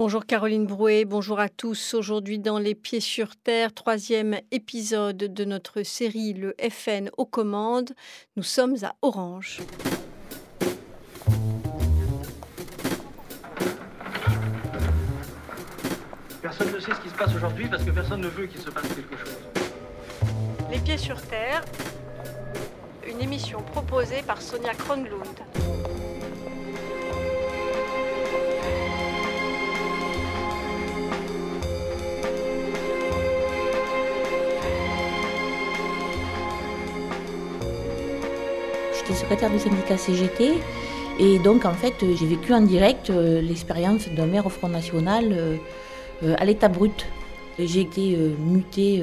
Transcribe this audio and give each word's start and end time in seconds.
Bonjour 0.00 0.24
Caroline 0.24 0.64
Brouet, 0.64 1.04
bonjour 1.04 1.40
à 1.40 1.50
tous. 1.50 1.92
Aujourd'hui 1.92 2.38
dans 2.38 2.58
Les 2.58 2.74
Pieds 2.74 3.00
sur 3.00 3.36
Terre, 3.36 3.74
troisième 3.74 4.38
épisode 4.50 5.18
de 5.18 5.44
notre 5.44 5.82
série 5.82 6.32
Le 6.32 6.54
FN 6.70 7.10
aux 7.18 7.26
commandes, 7.26 7.90
nous 8.34 8.42
sommes 8.42 8.76
à 8.80 8.94
Orange. 9.02 9.60
Personne 16.40 16.72
ne 16.72 16.80
sait 16.80 16.94
ce 16.94 17.00
qui 17.02 17.10
se 17.10 17.14
passe 17.14 17.34
aujourd'hui 17.34 17.68
parce 17.68 17.84
que 17.84 17.90
personne 17.90 18.22
ne 18.22 18.28
veut 18.28 18.46
qu'il 18.46 18.62
se 18.62 18.70
passe 18.70 18.88
quelque 18.94 19.18
chose. 19.18 19.36
Les 20.70 20.78
Pieds 20.78 20.96
sur 20.96 21.20
Terre, 21.20 21.62
une 23.06 23.20
émission 23.20 23.60
proposée 23.60 24.22
par 24.26 24.40
Sonia 24.40 24.72
Kronlund. 24.72 25.26
J'étais 39.10 39.22
secrétaire 39.22 39.50
du 39.50 39.58
syndicat 39.58 39.96
CGT 39.96 40.52
et 41.18 41.38
donc 41.40 41.64
en 41.64 41.72
fait 41.72 41.94
j'ai 42.00 42.26
vécu 42.26 42.52
en 42.52 42.60
direct 42.60 43.10
euh, 43.10 43.40
l'expérience 43.40 44.08
d'un 44.08 44.26
maire 44.26 44.46
au 44.46 44.50
Front 44.50 44.68
National 44.68 45.24
euh, 45.32 45.56
euh, 46.22 46.36
à 46.38 46.44
l'état 46.44 46.68
brut. 46.68 47.06
J'ai 47.58 47.80
été 47.80 48.16
mutée 48.38 49.02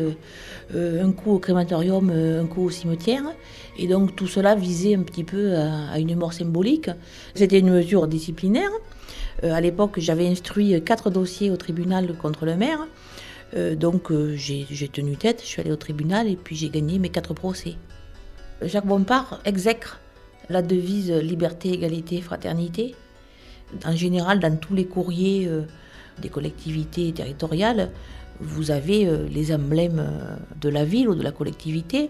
un 0.73 1.11
coup 1.11 1.33
au 1.33 1.39
crématorium, 1.39 2.09
un 2.09 2.45
coup 2.47 2.63
au 2.63 2.69
cimetière. 2.71 3.23
Et 3.77 3.87
donc 3.87 4.15
tout 4.15 4.25
cela 4.25 4.55
visait 4.55 4.95
un 4.95 5.01
petit 5.01 5.23
peu 5.23 5.55
à, 5.55 5.99
une 5.99 6.15
mort 6.15 6.33
symbolique. 6.33 6.89
C'était 7.35 7.59
une 7.59 7.69
mesure 7.69 8.07
disciplinaire. 8.07 8.71
à 9.43 9.61
l'époque, 9.61 9.99
j'avais 9.99 10.27
instruit 10.27 10.81
quatre 10.83 11.11
dossiers 11.11 11.51
au 11.51 11.57
tribunal 11.57 12.15
contre 12.17 12.45
le 12.45 12.55
maire. 12.55 12.87
donc 13.75 14.11
j'ai 14.35 14.87
tenu 14.91 15.17
tête, 15.17 15.41
je 15.43 15.47
suis 15.47 15.61
allée 15.61 15.73
au 15.73 15.75
tribunal 15.75 16.27
et 16.27 16.35
puis 16.35 16.55
j'ai 16.55 16.69
gagné 16.69 16.97
mes 16.97 17.09
quatre 17.09 17.35
procès. 17.35 17.75
Jacques 18.63 18.87
Bompard 18.87 19.39
exècre 19.45 19.99
la 20.49 20.61
devise 20.61 21.11
liberté, 21.11 21.73
égalité, 21.73 22.21
fraternité. 22.21 22.95
En 23.85 23.95
général, 23.95 24.39
dans 24.39 24.55
tous 24.55 24.73
les 24.73 24.85
courriers 24.85 25.47
euh, 25.47 25.63
des 26.21 26.29
collectivités 26.29 27.11
territoriales, 27.11 27.91
vous 28.39 28.71
avez 28.71 29.07
euh, 29.07 29.27
les 29.29 29.53
emblèmes 29.53 29.99
euh, 29.99 30.35
de 30.61 30.69
la 30.69 30.85
ville 30.85 31.09
ou 31.09 31.15
de 31.15 31.23
la 31.23 31.31
collectivité, 31.31 32.09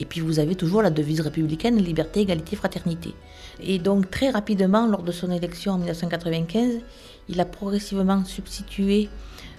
et 0.00 0.04
puis 0.04 0.20
vous 0.20 0.38
avez 0.38 0.54
toujours 0.54 0.82
la 0.82 0.90
devise 0.90 1.20
républicaine 1.20 1.76
liberté, 1.76 2.20
égalité, 2.20 2.56
fraternité. 2.56 3.14
Et 3.60 3.78
donc 3.78 4.10
très 4.10 4.30
rapidement, 4.30 4.86
lors 4.86 5.02
de 5.02 5.12
son 5.12 5.30
élection 5.30 5.72
en 5.72 5.78
1995, 5.78 6.80
il 7.28 7.40
a 7.40 7.44
progressivement 7.44 8.24
substitué 8.24 9.08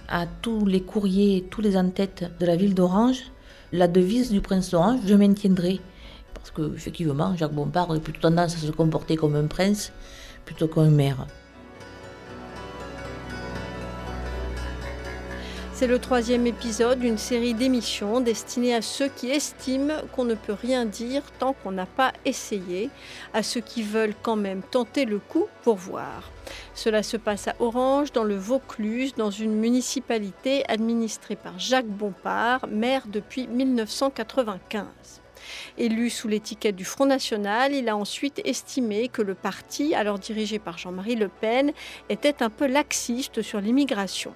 à 0.08 0.26
tous 0.26 0.66
les 0.66 0.80
courriers, 0.80 1.46
tous 1.50 1.60
les 1.60 1.76
en-têtes 1.76 2.30
de 2.40 2.46
la 2.46 2.56
ville 2.56 2.74
d'Orange, 2.74 3.18
la 3.72 3.86
devise 3.86 4.30
du 4.32 4.40
prince 4.40 4.70
d'Orange, 4.70 5.00
je 5.06 5.14
maintiendrai. 5.14 5.78
Parce 6.40 6.50
qu'effectivement, 6.50 7.36
Jacques 7.36 7.52
Bompard 7.52 7.90
aurait 7.90 8.00
plutôt 8.00 8.20
tendance 8.20 8.54
à 8.54 8.58
se 8.58 8.70
comporter 8.70 9.16
comme 9.16 9.36
un 9.36 9.46
prince 9.46 9.92
plutôt 10.44 10.68
qu'un 10.68 10.90
maire. 10.90 11.26
C'est 15.80 15.86
le 15.86 15.98
troisième 15.98 16.46
épisode 16.46 16.98
d'une 16.98 17.16
série 17.16 17.54
d'émissions 17.54 18.20
destinées 18.20 18.74
à 18.74 18.82
ceux 18.82 19.08
qui 19.08 19.30
estiment 19.30 19.94
qu'on 20.12 20.26
ne 20.26 20.34
peut 20.34 20.52
rien 20.52 20.84
dire 20.84 21.22
tant 21.38 21.54
qu'on 21.54 21.72
n'a 21.72 21.86
pas 21.86 22.12
essayé, 22.26 22.90
à 23.32 23.42
ceux 23.42 23.62
qui 23.62 23.82
veulent 23.82 24.12
quand 24.22 24.36
même 24.36 24.60
tenter 24.60 25.06
le 25.06 25.18
coup 25.18 25.46
pour 25.62 25.76
voir. 25.76 26.30
Cela 26.74 27.02
se 27.02 27.16
passe 27.16 27.48
à 27.48 27.54
Orange, 27.60 28.12
dans 28.12 28.24
le 28.24 28.36
Vaucluse, 28.36 29.14
dans 29.16 29.30
une 29.30 29.54
municipalité 29.54 30.68
administrée 30.68 31.36
par 31.36 31.58
Jacques 31.58 31.86
Bompard, 31.86 32.66
maire 32.68 33.04
depuis 33.06 33.46
1995. 33.46 34.84
Élu 35.78 36.10
sous 36.10 36.28
l'étiquette 36.28 36.76
du 36.76 36.84
Front 36.84 37.06
National, 37.06 37.72
il 37.72 37.88
a 37.88 37.96
ensuite 37.96 38.40
estimé 38.44 39.08
que 39.08 39.22
le 39.22 39.34
parti, 39.34 39.94
alors 39.94 40.18
dirigé 40.18 40.58
par 40.58 40.78
Jean-Marie 40.78 41.16
Le 41.16 41.28
Pen, 41.28 41.72
était 42.08 42.42
un 42.42 42.50
peu 42.50 42.66
laxiste 42.66 43.42
sur 43.42 43.60
l'immigration. 43.60 44.34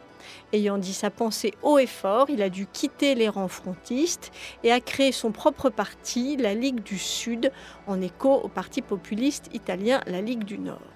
Ayant 0.52 0.78
dit 0.78 0.94
sa 0.94 1.10
pensée 1.10 1.52
haut 1.62 1.78
et 1.78 1.86
fort, 1.86 2.30
il 2.30 2.42
a 2.42 2.48
dû 2.48 2.66
quitter 2.66 3.14
les 3.14 3.28
rangs 3.28 3.48
frontistes 3.48 4.32
et 4.62 4.72
a 4.72 4.80
créé 4.80 5.12
son 5.12 5.32
propre 5.32 5.68
parti, 5.70 6.36
la 6.36 6.54
Ligue 6.54 6.82
du 6.82 6.98
Sud, 6.98 7.52
en 7.86 8.00
écho 8.00 8.32
au 8.32 8.48
parti 8.48 8.80
populiste 8.80 9.50
italien, 9.52 10.00
la 10.06 10.20
Ligue 10.20 10.44
du 10.44 10.58
Nord. 10.58 10.93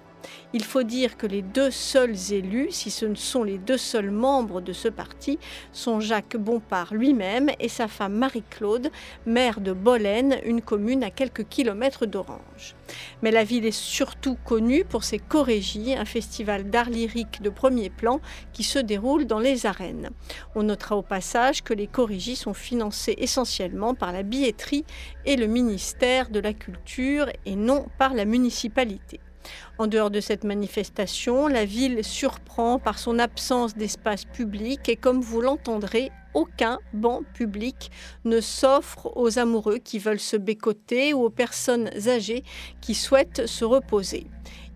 Il 0.53 0.63
faut 0.63 0.83
dire 0.83 1.15
que 1.17 1.27
les 1.27 1.41
deux 1.41 1.71
seuls 1.71 2.15
élus, 2.31 2.71
si 2.71 2.89
ce 2.89 3.05
ne 3.05 3.15
sont 3.15 3.43
les 3.43 3.57
deux 3.57 3.77
seuls 3.77 4.11
membres 4.11 4.61
de 4.61 4.73
ce 4.73 4.87
parti, 4.87 5.37
sont 5.71 5.99
Jacques 5.99 6.37
Bompard 6.37 6.93
lui-même 6.93 7.49
et 7.59 7.69
sa 7.69 7.87
femme 7.87 8.15
Marie-Claude, 8.15 8.89
maire 9.25 9.61
de 9.61 9.73
Bolène, 9.73 10.39
une 10.43 10.61
commune 10.61 11.03
à 11.03 11.11
quelques 11.11 11.47
kilomètres 11.47 12.05
d'Orange. 12.05 12.75
Mais 13.21 13.31
la 13.31 13.43
ville 13.43 13.65
est 13.65 13.71
surtout 13.71 14.37
connue 14.43 14.83
pour 14.85 15.03
ses 15.03 15.19
chorégies, 15.19 15.93
un 15.93 16.05
festival 16.05 16.69
d'art 16.69 16.89
lyrique 16.89 17.41
de 17.41 17.49
premier 17.49 17.89
plan 17.89 18.19
qui 18.51 18.63
se 18.63 18.79
déroule 18.79 19.25
dans 19.25 19.39
les 19.39 19.65
arènes. 19.65 20.09
On 20.55 20.63
notera 20.63 20.97
au 20.97 21.03
passage 21.03 21.63
que 21.63 21.73
les 21.73 21.87
chorégies 21.87 22.35
sont 22.35 22.55
financées 22.55 23.15
essentiellement 23.19 23.93
par 23.93 24.11
la 24.11 24.23
billetterie 24.23 24.85
et 25.25 25.35
le 25.35 25.45
ministère 25.45 26.29
de 26.29 26.39
la 26.39 26.53
Culture 26.53 27.27
et 27.45 27.55
non 27.55 27.85
par 27.97 28.13
la 28.13 28.25
municipalité. 28.25 29.19
En 29.77 29.87
dehors 29.87 30.11
de 30.11 30.19
cette 30.19 30.43
manifestation, 30.43 31.47
la 31.47 31.65
ville 31.65 32.03
surprend 32.03 32.79
par 32.79 32.99
son 32.99 33.19
absence 33.19 33.75
d'espace 33.75 34.25
public 34.25 34.89
et 34.89 34.95
comme 34.95 35.21
vous 35.21 35.41
l'entendrez, 35.41 36.11
aucun 36.33 36.79
banc 36.93 37.21
public 37.33 37.91
ne 38.25 38.39
s'offre 38.41 39.11
aux 39.15 39.39
amoureux 39.39 39.77
qui 39.77 39.99
veulent 39.99 40.19
se 40.19 40.37
bécoter 40.37 41.13
ou 41.13 41.23
aux 41.23 41.29
personnes 41.29 41.89
âgées 42.07 42.43
qui 42.81 42.93
souhaitent 42.93 43.47
se 43.47 43.65
reposer. 43.65 44.27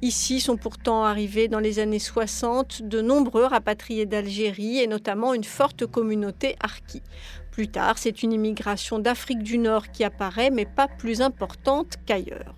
Ici 0.02 0.42
sont 0.42 0.58
pourtant 0.58 1.06
arrivés 1.06 1.48
dans 1.48 1.60
les 1.62 1.80
années 1.80 2.00
60 2.00 2.82
de 2.82 3.02
nombreux 3.02 3.46
rapatriés 3.46 4.06
d'Algérie 4.06 4.80
et 4.80 4.88
notamment 4.88 5.34
une 5.34 5.46
forte 5.46 5.86
communauté 5.86 6.58
harki. 6.60 7.02
Plus 7.52 7.70
tard, 7.70 7.98
c'est 7.98 8.24
une 8.24 8.34
immigration 8.34 9.00
d'Afrique 9.00 9.44
du 9.44 9.58
Nord 9.58 9.92
qui 9.92 10.04
apparaît, 10.04 10.50
mais 10.50 10.66
pas 10.66 10.88
plus 10.88 11.22
importante 11.22 11.96
qu'ailleurs. 12.06 12.56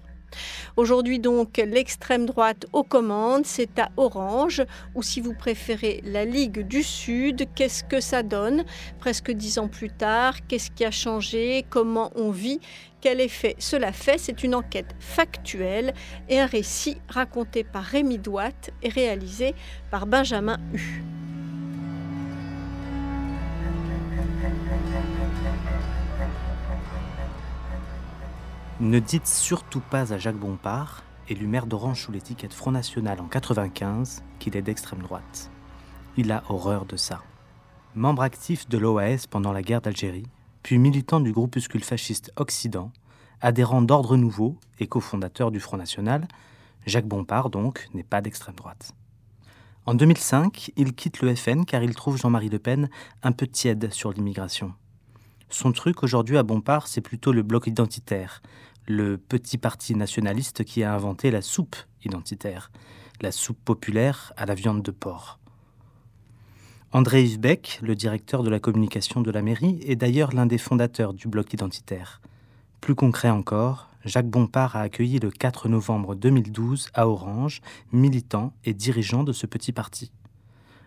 Aujourd'hui 0.75 1.19
donc, 1.19 1.57
l'extrême 1.57 2.25
droite 2.25 2.65
aux 2.73 2.83
commandes, 2.83 3.45
c'est 3.45 3.79
à 3.79 3.89
Orange, 3.97 4.63
ou 4.93 5.03
si 5.03 5.21
vous 5.21 5.33
préférez 5.33 6.01
la 6.05 6.25
Ligue 6.25 6.67
du 6.67 6.83
Sud, 6.83 7.47
qu'est-ce 7.55 7.83
que 7.83 7.99
ça 7.99 8.23
donne? 8.23 8.65
Presque 8.99 9.31
dix 9.31 9.57
ans 9.59 9.67
plus 9.67 9.89
tard 9.89 10.45
Qu'est-ce 10.47 10.71
qui 10.71 10.85
a 10.85 10.91
changé? 10.91 11.65
Comment 11.69 12.11
on 12.15 12.31
vit? 12.31 12.59
Quel 13.01 13.21
effet 13.21 13.55
cela 13.59 13.91
fait? 13.91 14.17
C'est 14.17 14.43
une 14.43 14.55
enquête 14.55 14.95
factuelle 14.99 15.93
et 16.29 16.39
un 16.39 16.45
récit 16.45 16.97
raconté 17.07 17.63
par 17.63 17.83
Rémi 17.83 18.17
Douat 18.17 18.71
et 18.81 18.89
réalisé 18.89 19.53
par 19.91 20.07
Benjamin 20.07 20.57
Hu. 20.73 21.03
Ne 28.81 28.99
dites 28.99 29.27
surtout 29.27 29.79
pas 29.79 30.11
à 30.11 30.17
Jacques 30.17 30.35
Bompard, 30.35 31.03
élu 31.29 31.47
maire 31.47 31.65
d'Orange 31.65 32.01
sous 32.01 32.11
l'étiquette 32.11 32.53
Front 32.53 32.71
National 32.71 33.21
en 33.21 33.27
95, 33.27 34.21
qu'il 34.37 34.57
est 34.57 34.61
d'extrême 34.61 35.01
droite. 35.01 35.49
Il 36.17 36.29
a 36.33 36.43
horreur 36.49 36.85
de 36.85 36.97
ça. 36.97 37.21
Membre 37.95 38.23
actif 38.23 38.67
de 38.67 38.77
l'OAS 38.77 39.27
pendant 39.29 39.53
la 39.53 39.61
guerre 39.61 39.79
d'Algérie, 39.79 40.27
puis 40.61 40.77
militant 40.77 41.21
du 41.21 41.31
groupuscule 41.31 41.85
fasciste 41.85 42.33
Occident, 42.35 42.91
adhérent 43.39 43.81
d'Ordre 43.81 44.17
Nouveau 44.17 44.57
et 44.79 44.87
cofondateur 44.87 45.51
du 45.51 45.61
Front 45.61 45.77
National, 45.77 46.27
Jacques 46.85 47.07
Bompard, 47.07 47.49
donc, 47.49 47.87
n'est 47.93 48.03
pas 48.03 48.19
d'extrême 48.19 48.55
droite. 48.55 48.91
En 49.85 49.93
2005, 49.93 50.71
il 50.75 50.93
quitte 50.95 51.21
le 51.21 51.33
FN 51.33 51.63
car 51.63 51.81
il 51.81 51.95
trouve 51.95 52.17
Jean-Marie 52.17 52.49
Le 52.49 52.59
Pen 52.59 52.89
un 53.23 53.31
peu 53.31 53.47
tiède 53.47 53.93
sur 53.93 54.11
l'immigration. 54.11 54.73
Son 55.57 55.71
truc 55.71 56.03
aujourd'hui 56.03 56.37
à 56.37 56.43
Bompard, 56.43 56.85
c'est 56.89 56.99
plutôt 56.99 57.31
le 57.31 57.41
bloc 57.41 57.67
identitaire, 57.67 58.41
le 58.89 59.17
petit 59.17 59.57
parti 59.57 59.95
nationaliste 59.95 60.65
qui 60.65 60.83
a 60.83 60.93
inventé 60.93 61.31
la 61.31 61.41
soupe 61.41 61.77
identitaire, 62.03 62.73
la 63.21 63.31
soupe 63.31 63.63
populaire 63.63 64.33
à 64.35 64.45
la 64.45 64.53
viande 64.53 64.81
de 64.81 64.91
porc. 64.91 65.39
André 66.91 67.23
Yves 67.23 67.39
le 67.81 67.95
directeur 67.95 68.43
de 68.43 68.49
la 68.49 68.59
communication 68.59 69.21
de 69.21 69.31
la 69.31 69.41
mairie, 69.41 69.79
est 69.85 69.95
d'ailleurs 69.95 70.33
l'un 70.33 70.45
des 70.45 70.57
fondateurs 70.57 71.13
du 71.13 71.29
bloc 71.29 71.53
identitaire. 71.53 72.19
Plus 72.81 72.95
concret 72.95 73.29
encore, 73.29 73.87
Jacques 74.03 74.29
Bompard 74.29 74.75
a 74.75 74.81
accueilli 74.81 75.19
le 75.19 75.31
4 75.31 75.69
novembre 75.69 76.15
2012 76.15 76.89
à 76.93 77.07
Orange, 77.07 77.61
militant 77.93 78.51
et 78.65 78.73
dirigeant 78.73 79.23
de 79.23 79.31
ce 79.31 79.45
petit 79.45 79.71
parti. 79.71 80.11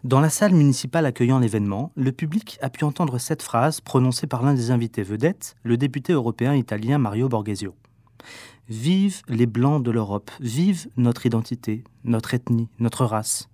Dans 0.04 0.20
la 0.20 0.30
salle 0.30 0.54
municipale 0.54 1.06
accueillant 1.06 1.40
l'événement, 1.40 1.90
le 1.96 2.12
public 2.12 2.56
a 2.62 2.70
pu 2.70 2.84
entendre 2.84 3.18
cette 3.18 3.42
phrase 3.42 3.80
prononcée 3.80 4.28
par 4.28 4.44
l'un 4.44 4.54
des 4.54 4.70
invités 4.70 5.02
vedettes, 5.02 5.56
le 5.64 5.76
député 5.76 6.12
européen 6.12 6.54
italien 6.54 6.98
Mario 6.98 7.28
Borghesio. 7.28 7.74
Vive 8.68 9.22
les 9.26 9.46
Blancs 9.46 9.82
de 9.82 9.90
l'Europe, 9.90 10.30
vive 10.38 10.86
notre 10.96 11.26
identité, 11.26 11.82
notre 12.04 12.32
ethnie, 12.32 12.68
notre 12.78 13.04
race. 13.04 13.48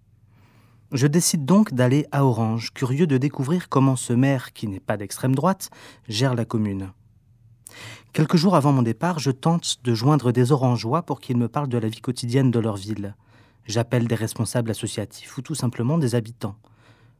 Je 0.92 1.06
décide 1.06 1.46
donc 1.46 1.72
d'aller 1.72 2.06
à 2.12 2.26
Orange, 2.26 2.72
curieux 2.74 3.06
de 3.06 3.16
découvrir 3.16 3.70
comment 3.70 3.96
ce 3.96 4.12
maire, 4.12 4.52
qui 4.52 4.68
n'est 4.68 4.80
pas 4.80 4.98
d'extrême 4.98 5.34
droite, 5.34 5.70
gère 6.08 6.34
la 6.34 6.44
commune. 6.44 6.90
Quelques 8.12 8.36
jours 8.36 8.54
avant 8.54 8.72
mon 8.72 8.82
départ, 8.82 9.18
je 9.18 9.30
tente 9.30 9.78
de 9.82 9.94
joindre 9.94 10.30
des 10.30 10.52
Orangeois 10.52 11.02
pour 11.02 11.20
qu'ils 11.20 11.38
me 11.38 11.48
parlent 11.48 11.68
de 11.68 11.78
la 11.78 11.88
vie 11.88 12.02
quotidienne 12.02 12.50
de 12.50 12.58
leur 12.58 12.76
ville. 12.76 13.14
J'appelle 13.66 14.06
des 14.06 14.14
responsables 14.14 14.70
associatifs 14.70 15.38
ou 15.38 15.42
tout 15.42 15.54
simplement 15.54 15.96
des 15.96 16.14
habitants. 16.14 16.56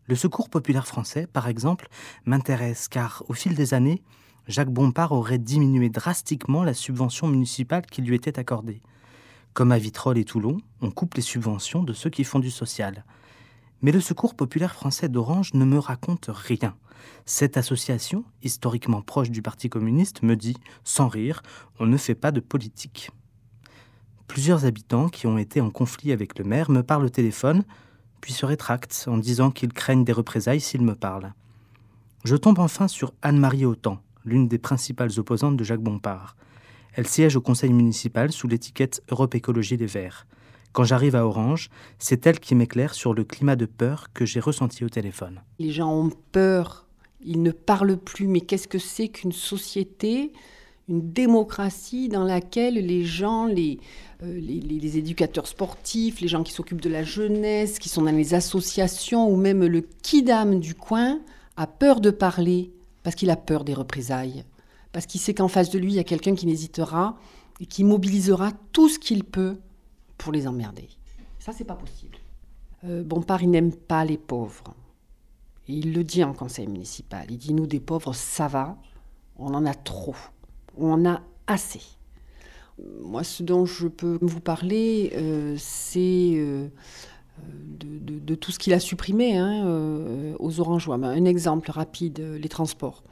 Le 0.07 0.15
Secours 0.15 0.51
populaire 0.51 0.87
français, 0.87 1.27
par 1.27 1.49
exemple, 1.49 1.89
m'intéresse 2.27 2.89
car, 2.89 3.25
au 3.29 3.33
fil 3.33 3.55
des 3.55 3.73
années, 3.73 4.03
Jacques 4.47 4.71
Bompard 4.73 5.13
aurait 5.13 5.39
diminué 5.39 5.89
drastiquement 5.89 6.63
la 6.63 6.75
subvention 6.75 7.27
municipale 7.29 7.87
qui 7.87 8.03
lui 8.03 8.15
était 8.15 8.39
accordée. 8.39 8.83
Comme 9.55 9.73
à 9.73 9.79
Vitrolles 9.79 10.19
et 10.19 10.25
Toulon, 10.25 10.61
on 10.83 10.91
coupe 10.91 11.15
les 11.15 11.23
subventions 11.23 11.83
de 11.83 11.95
ceux 11.95 12.11
qui 12.11 12.25
font 12.25 12.41
du 12.41 12.51
social. 12.51 13.05
Mais 13.81 13.93
le 13.93 14.01
Secours 14.01 14.35
populaire 14.35 14.75
français 14.75 15.09
d'Orange 15.09 15.55
ne 15.55 15.65
me 15.65 15.79
raconte 15.79 16.29
rien. 16.29 16.77
Cette 17.25 17.57
association, 17.57 18.25
historiquement 18.43 19.01
proche 19.01 19.31
du 19.31 19.41
Parti 19.41 19.71
communiste, 19.71 20.23
me 20.23 20.37
dit, 20.37 20.57
sans 20.85 21.09
rire, 21.09 21.43
on 21.79 21.87
ne 21.87 21.97
fait 21.97 22.15
pas 22.15 22.33
de 22.33 22.41
politique. 22.41 23.11
Plusieurs 24.27 24.65
habitants 24.65 25.09
qui 25.09 25.27
ont 25.27 25.39
été 25.39 25.61
en 25.61 25.71
conflit 25.71 26.13
avec 26.13 26.39
le 26.39 26.45
maire 26.45 26.71
me 26.71 26.83
parlent 26.83 27.05
au 27.05 27.11
téléphone, 27.11 27.65
puis 28.21 28.33
se 28.33 28.47
rétractent 28.47 29.05
en 29.07 29.19
disant 29.19 29.51
qu'ils 29.51 29.73
craignent 29.73 30.05
des 30.05 30.13
représailles 30.13 30.61
s'ils 30.61 30.83
me 30.83 30.95
parlent. 30.95 31.33
Je 32.25 32.37
tombe 32.37 32.59
enfin 32.59 32.89
sur 32.89 33.13
Anne-Marie 33.21 33.67
Autant, 33.67 34.01
l'une 34.25 34.49
des 34.49 34.59
principales 34.59 35.19
opposantes 35.19 35.57
de 35.57 35.65
Jacques 35.65 35.83
Bompard. 35.83 36.37
Elle 36.95 37.07
siège 37.07 37.37
au 37.37 37.41
conseil 37.41 37.73
municipal 37.73 38.33
sous 38.33 38.49
l'étiquette 38.49 39.03
Europe 39.11 39.35
Écologie 39.35 39.77
Les 39.77 39.87
Verts. 39.87 40.27
Quand 40.73 40.85
j'arrive 40.85 41.17
à 41.17 41.27
Orange, 41.27 41.71
c'est 41.99 42.27
elle 42.27 42.41
qui 42.41 42.55
m'éclaire 42.55 42.95
sur 42.95 43.15
le 43.15 43.25
climat 43.25 43.57
de 43.57 43.67
peur 43.67 44.13
que 44.13 44.25
j'ai 44.25 44.41
ressenti 44.41 44.85
au 44.85 44.89
téléphone. 44.89 45.43
Les 45.59 45.71
gens 45.71 45.93
ont 45.93 46.11
peur, 46.33 46.87
ils 47.21 47.43
ne 47.43 47.51
parlent 47.51 47.97
plus, 47.97 48.27
mais 48.27 48.41
qu'est-ce 48.41 48.69
que 48.69 48.79
c'est 48.79 49.09
qu'une 49.09 49.33
société, 49.33 50.33
une 50.89 51.13
démocratie 51.13 52.09
dans 52.09 52.25
laquelle 52.25 52.75
les 52.75 53.05
gens, 53.05 53.47
les, 53.47 53.79
euh, 54.23 54.39
les, 54.39 54.61
les, 54.61 54.99
éducateurs 54.99 55.47
sportifs, 55.47 56.21
les 56.21 56.29
gens 56.29 56.43
qui 56.43 56.53
s'occupent 56.53 56.81
de 56.81 56.91
la 56.91 57.03
jeunesse, 57.03 57.79
qui 57.79 57.89
sont 57.89 58.03
dans 58.03 58.15
les 58.15 58.35
associations, 58.35 59.29
ou 59.29 59.37
même 59.37 59.65
le 59.65 59.81
kidam 59.81 60.61
du 60.61 60.75
coin, 60.75 61.21
a 61.57 61.67
peur 61.67 62.01
de 62.01 62.11
parler 62.11 62.71
parce 63.03 63.17
qu'il 63.17 63.31
a 63.31 63.37
peur 63.37 63.65
des 63.65 63.75
représailles, 63.75 64.45
parce 64.93 65.07
qu'il 65.07 65.21
sait 65.21 65.35
qu'en 65.35 65.49
face 65.49 65.71
de 65.71 65.79
lui, 65.79 65.93
il 65.93 65.97
y 65.97 66.01
a 66.01 66.05
quelqu'un 66.05 66.35
qui 66.35 66.47
n'hésitera 66.47 67.17
et 67.61 67.67
qui 67.67 67.85
mobilisera 67.85 68.53
tout 68.73 68.89
ce 68.89 68.99
qu'il 68.99 69.25
peut 69.25 69.59
pour 70.19 70.33
les 70.33 70.47
emmerder. 70.47 70.89
Ça, 71.39 71.53
c'est 71.53 71.65
pas 71.65 71.75
possible. 71.75 72.17
Euh, 72.85 73.03
Bompard, 73.03 73.43
il 73.43 73.51
n'aime 73.51 73.73
pas 73.73 74.05
les 74.05 74.19
pauvres. 74.19 74.75
Et 75.69 75.75
il 75.75 75.95
le 75.95 76.05
dit 76.05 76.25
en 76.25 76.35
conseil 76.35 76.67
municipal. 76.67 77.27
Il 77.31 77.39
dit 77.39 77.55
Nous, 77.55 77.67
des 77.67 77.81
pauvres, 77.81 78.15
ça 78.15 78.49
va. 78.49 78.77
On 79.37 79.55
en 79.55 79.65
a 79.67 79.75
trop. 79.75 80.15
On 80.79 80.93
en 80.93 81.07
a 81.07 81.21
assez. 81.47 81.81
Moi, 83.03 83.23
ce 83.23 83.43
dont 83.43 83.67
je 83.67 83.87
peux 83.87 84.19
vous 84.21 84.41
parler, 84.41 85.13
euh, 85.15 85.55
c'est 85.59 86.33
euh, 86.35 86.67
de, 87.49 88.19
de, 88.19 88.35
tout 88.35 88.51
ce 88.51 88.59
qu'il 88.59 88.73
a 88.73 88.81
supprimé 88.81 89.37
hein, 89.37 89.65
euh, 89.67 90.35
aux 90.39 90.61
Orangeois. 90.61 90.97
Un 90.97 91.25
exemple 91.25 91.71
rapide 91.71 92.19
les 92.41 92.49
transports. 92.49 93.05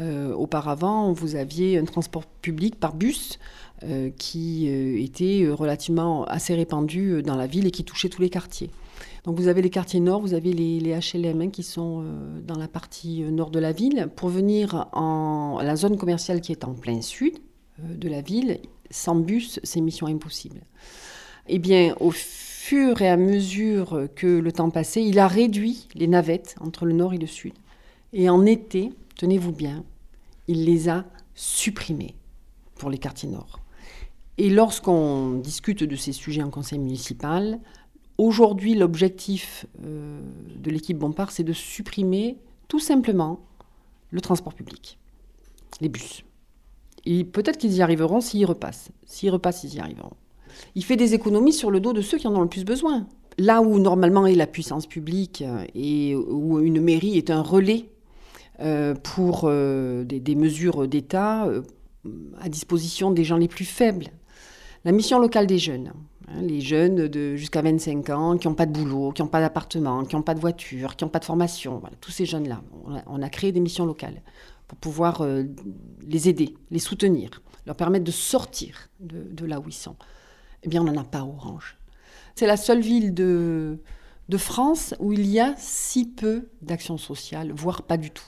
Euh, 0.00 0.34
auparavant, 0.34 1.12
vous 1.12 1.36
aviez 1.36 1.78
un 1.78 1.84
transport 1.84 2.26
public 2.26 2.80
par 2.80 2.94
bus 2.94 3.38
euh, 3.84 4.10
qui 4.18 4.68
euh, 4.68 5.00
était 5.00 5.46
relativement 5.48 6.24
assez 6.24 6.54
répandu 6.54 7.22
dans 7.22 7.36
la 7.36 7.46
ville 7.46 7.66
et 7.66 7.70
qui 7.70 7.84
touchait 7.84 8.08
tous 8.08 8.20
les 8.20 8.30
quartiers. 8.30 8.70
Donc 9.24 9.38
vous 9.38 9.48
avez 9.48 9.62
les 9.62 9.70
quartiers 9.70 10.00
nord, 10.00 10.20
vous 10.20 10.34
avez 10.34 10.52
les, 10.52 10.98
HLM 10.98 11.50
qui 11.50 11.62
sont 11.62 12.04
dans 12.46 12.58
la 12.58 12.68
partie 12.68 13.22
nord 13.22 13.50
de 13.50 13.58
la 13.58 13.72
ville. 13.72 14.08
Pour 14.16 14.28
venir 14.28 14.88
en 14.92 15.60
la 15.62 15.76
zone 15.76 15.96
commerciale 15.96 16.42
qui 16.42 16.52
est 16.52 16.64
en 16.64 16.74
plein 16.74 17.00
sud 17.00 17.38
de 17.78 18.08
la 18.08 18.20
ville, 18.20 18.60
sans 18.90 19.16
bus, 19.16 19.60
c'est 19.62 19.80
mission 19.80 20.06
impossible. 20.06 20.60
Eh 21.48 21.58
bien, 21.58 21.94
au 22.00 22.10
fur 22.10 23.00
et 23.02 23.08
à 23.08 23.16
mesure 23.16 24.08
que 24.14 24.26
le 24.26 24.52
temps 24.52 24.70
passait, 24.70 25.04
il 25.04 25.18
a 25.18 25.26
réduit 25.26 25.88
les 25.94 26.06
navettes 26.06 26.54
entre 26.60 26.84
le 26.84 26.92
nord 26.92 27.14
et 27.14 27.18
le 27.18 27.26
sud. 27.26 27.54
Et 28.12 28.28
en 28.28 28.46
été, 28.46 28.92
tenez-vous 29.16 29.52
bien, 29.52 29.84
il 30.48 30.64
les 30.64 30.88
a 30.88 31.04
supprimés 31.34 32.14
pour 32.76 32.90
les 32.90 32.98
quartiers 32.98 33.28
nord. 33.28 33.60
Et 34.38 34.50
lorsqu'on 34.50 35.32
discute 35.34 35.84
de 35.84 35.96
ces 35.96 36.12
sujets 36.12 36.42
en 36.42 36.50
conseil 36.50 36.78
municipal, 36.78 37.60
aujourd'hui, 38.18 38.74
l'objectif 38.74 39.66
euh, 39.84 40.20
de 40.56 40.70
l'équipe 40.70 40.98
Bompard, 40.98 41.30
c'est 41.30 41.44
de 41.44 41.52
supprimer 41.52 42.38
tout 42.68 42.78
simplement 42.78 43.40
le 44.10 44.20
transport 44.20 44.54
public, 44.54 44.98
les 45.80 45.88
bus. 45.88 46.24
Et 47.06 47.24
peut-être 47.24 47.58
qu'ils 47.58 47.74
y 47.74 47.82
arriveront 47.82 48.20
s'ils 48.20 48.46
repassent. 48.46 48.90
S'ils 49.04 49.30
repassent, 49.30 49.64
ils 49.64 49.74
y 49.74 49.80
arriveront. 49.80 50.12
Il 50.74 50.84
fait 50.84 50.96
des 50.96 51.14
économies 51.14 51.52
sur 51.52 51.70
le 51.70 51.80
dos 51.80 51.92
de 51.92 52.00
ceux 52.00 52.16
qui 52.16 52.26
en 52.26 52.34
ont 52.34 52.42
le 52.42 52.48
plus 52.48 52.64
besoin. 52.64 53.06
Là 53.36 53.60
où 53.60 53.78
normalement 53.78 54.26
est 54.26 54.36
la 54.36 54.46
puissance 54.46 54.86
publique 54.86 55.42
euh, 55.42 55.64
et 55.74 56.14
où 56.14 56.60
une 56.60 56.80
mairie 56.80 57.18
est 57.18 57.30
un 57.30 57.42
relais 57.42 57.90
euh, 58.60 58.94
pour 58.94 59.50
des, 59.50 60.34
mesures 60.36 60.86
d'État 60.86 61.48
à 62.40 62.48
disposition 62.48 63.10
des 63.10 63.24
gens 63.24 63.36
les 63.36 63.48
plus 63.48 63.64
faibles. 63.64 64.06
La 64.84 64.92
mission 64.92 65.18
locale 65.18 65.46
des 65.46 65.58
jeunes, 65.58 65.92
les 66.40 66.60
jeunes 66.60 67.08
de 67.08 67.36
jusqu'à 67.36 67.62
25 67.62 68.10
ans 68.10 68.36
qui 68.38 68.48
n'ont 68.48 68.54
pas 68.54 68.66
de 68.66 68.72
boulot, 68.72 69.12
qui 69.12 69.22
n'ont 69.22 69.28
pas 69.28 69.40
d'appartement, 69.40 70.04
qui 70.04 70.16
n'ont 70.16 70.22
pas 70.22 70.34
de 70.34 70.40
voiture, 70.40 70.96
qui 70.96 71.04
n'ont 71.04 71.10
pas 71.10 71.18
de 71.18 71.24
formation, 71.24 71.78
voilà, 71.78 71.96
tous 72.00 72.10
ces 72.10 72.26
jeunes-là, 72.26 72.62
on, 73.06 73.22
a, 73.22 73.28
créé 73.28 73.52
des 73.52 73.60
missions 73.60 73.86
locales 73.86 74.22
pour 74.66 74.78
pouvoir 74.78 75.20
euh, 75.20 75.44
les 76.06 76.28
aider, 76.28 76.54
les 76.70 76.78
soutenir, 76.78 77.42
leur 77.66 77.76
permettre 77.76 78.04
de 78.04 78.10
sortir 78.10 78.88
de, 79.00 79.44
là 79.44 79.60
où 79.60 79.64
ils 79.68 79.74
sont. 79.74 79.96
Eh 80.62 80.68
bien, 80.68 80.80
on 80.82 80.84
n'en 80.84 81.00
a 81.00 81.04
pas 81.04 81.22
Orange. 81.22 81.76
C'est 82.34 82.46
la 82.46 82.56
seule 82.56 82.80
ville 82.80 83.12
de, 83.12 83.78
de 84.28 84.36
France 84.38 84.94
où 84.98 85.12
il 85.12 85.26
y 85.26 85.40
a 85.40 85.54
si 85.58 86.06
peu 86.06 86.48
d'actions 86.62 86.98
sociales, 86.98 87.52
voire 87.52 87.82
pas 87.82 87.98
du 87.98 88.10
tout. 88.10 88.24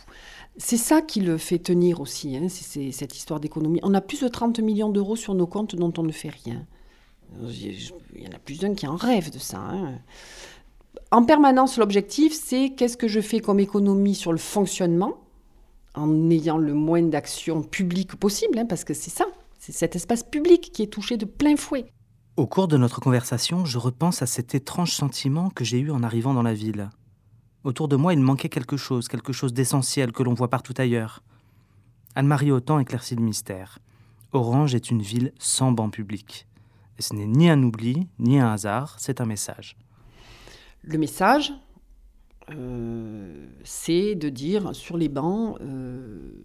C'est 0.59 0.79
ça 0.79 1.03
qui 1.03 1.21
le 1.21 1.37
fait 1.37 1.59
tenir 1.59 2.01
aussi, 2.01 2.37
hein, 2.37 2.47
c'est 2.49 2.93
cette 2.93 3.17
histoire 3.17 3.41
d'économie. 3.41 3.81
On 3.83 3.93
a 3.93 4.01
plus 4.01 4.23
de 4.23 4.29
30 4.29 4.61
millions 4.61 4.89
d'euros 4.89 5.17
sur 5.17 5.35
nos 5.35 5.47
comptes 5.47 5.77
dont 5.77 5.93
on 5.99 6.03
ne 6.03 6.13
fait 6.13 6.31
rien. 6.31 6.67
Il 7.43 8.23
y 8.23 8.29
en 8.29 8.33
a 8.33 8.39
plus 8.39 8.61
d'un 8.61 8.75
qui 8.75 8.87
en 8.87 8.97
rêve 8.97 9.31
de 9.31 9.39
ça. 9.39 9.59
Hein. 9.59 9.99
En 11.11 11.25
permanence, 11.25 11.79
l'objectif, 11.79 12.33
c'est 12.33 12.73
qu'est-ce 12.77 12.97
que 12.97 13.09
je 13.09 13.21
fais 13.21 13.41
comme 13.41 13.61
économie 13.61 14.15
sur 14.15 14.33
le 14.33 14.39
fonctionnement, 14.39 15.15
en 15.95 16.31
ayant 16.31 16.59
le 16.59 16.75
moins 16.75 17.03
d'actions 17.03 17.63
publiques 17.63 18.17
possible, 18.17 18.59
hein, 18.59 18.67
parce 18.67 18.85
que 18.85 18.95
c'est 18.95 19.11
ça, 19.11 19.27
c'est 19.59 19.73
cet 19.73 19.97
espace 19.97 20.23
public 20.23 20.71
qui 20.73 20.83
est 20.83 20.89
touché 20.89 21.17
de 21.17 21.25
plein 21.25 21.57
fouet. 21.57 21.87
Au 22.37 22.47
cours 22.47 22.69
de 22.69 22.77
notre 22.77 23.01
conversation, 23.01 23.65
je 23.65 23.79
repense 23.79 24.21
à 24.21 24.27
cet 24.27 24.55
étrange 24.55 24.93
sentiment 24.93 25.49
que 25.51 25.65
j'ai 25.65 25.79
eu 25.79 25.91
en 25.91 26.03
arrivant 26.03 26.35
dans 26.35 26.43
la 26.43 26.55
ville. 26.55 26.91
Autour 27.65 27.89
de 27.89 27.97
moi, 27.97 28.13
il 28.13 28.21
manquait 28.21 28.49
quelque 28.49 28.77
chose, 28.77 29.09
quelque 29.09 29.33
chose 29.33 29.53
d'essentiel 29.53 30.13
que 30.13 30.23
l'on 30.23 30.35
voit 30.35 30.51
partout 30.51 30.75
ailleurs. 30.77 31.23
Anne-Marie 32.15 32.53
Autant 32.53 32.79
éclaircit 32.79 33.17
le 33.17 33.23
mystère. 33.23 33.79
Orange 34.33 34.75
est 34.75 34.91
une 34.91 35.03
ville 35.03 35.33
sans 35.39 35.73
banc 35.73 35.89
public. 35.89 36.47
Et 36.99 37.03
ce 37.03 37.15
n'est 37.15 37.27
ni 37.27 37.49
un 37.49 37.63
oubli, 37.63 38.09
ni 38.19 38.39
un 38.39 38.53
hasard, 38.53 38.97
c'est 38.99 39.21
un 39.21 39.27
message. 39.27 39.77
Le 40.83 40.99
message, 40.99 41.53
euh, 42.51 43.47
c'est 43.65 44.15
de 44.15 44.29
dire 44.29 44.75
sur 44.75 44.97
les 44.97 45.09
bancs, 45.09 45.59
euh, 45.61 46.45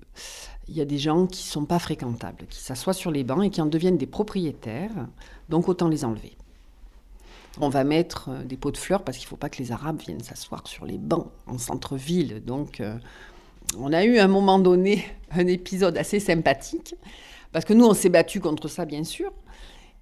il 0.68 0.76
y 0.76 0.82
a 0.82 0.86
des 0.86 0.98
gens 0.98 1.28
qui 1.28 1.44
ne 1.44 1.52
sont 1.52 1.66
pas 1.66 1.80
fréquentables, 1.80 2.48
qui 2.50 2.60
s'assoient 2.60 2.94
sur 2.94 3.12
les 3.12 3.24
bancs 3.24 3.44
et 3.44 3.50
qui 3.50 3.62
en 3.62 3.68
deviennent 3.68 3.98
des 3.98 4.08
propriétaires, 4.08 5.08
donc 5.50 5.70
autant 5.70 5.88
les 5.88 6.04
enlever. 6.04 6.36
On 7.60 7.70
va 7.70 7.84
mettre 7.84 8.30
euh, 8.30 8.44
des 8.44 8.58
pots 8.58 8.72
de 8.72 8.78
fleurs 8.78 9.04
parce 9.04 9.18
qu'il 9.18 9.26
ne 9.26 9.30
faut 9.30 9.38
pas 9.38 9.50
que 9.50 9.60
les 9.60 9.72
Arabes 9.72 10.00
viennent 10.00 10.24
s'asseoir 10.24 10.68
sur 10.68 10.86
les 10.86 10.98
bancs 10.98 11.28
en 11.46 11.58
centre-ville. 11.58 12.44
Donc, 12.44 12.82
on 13.78 13.94
a 13.94 14.04
eu 14.04 14.18
à 14.18 14.26
un 14.26 14.28
moment 14.28 14.58
donné 14.58 15.06
un 15.32 15.46
épisode 15.48 15.98
assez 15.98 16.20
sympathique 16.20 16.96
parce 17.52 17.66
que 17.66 17.74
nous, 17.74 17.86
on 17.86 17.94
s'est 17.94 18.10
battu 18.10 18.40
contre 18.40 18.68
ça, 18.68 18.86
bien 18.86 19.04
sûr. 19.04 19.32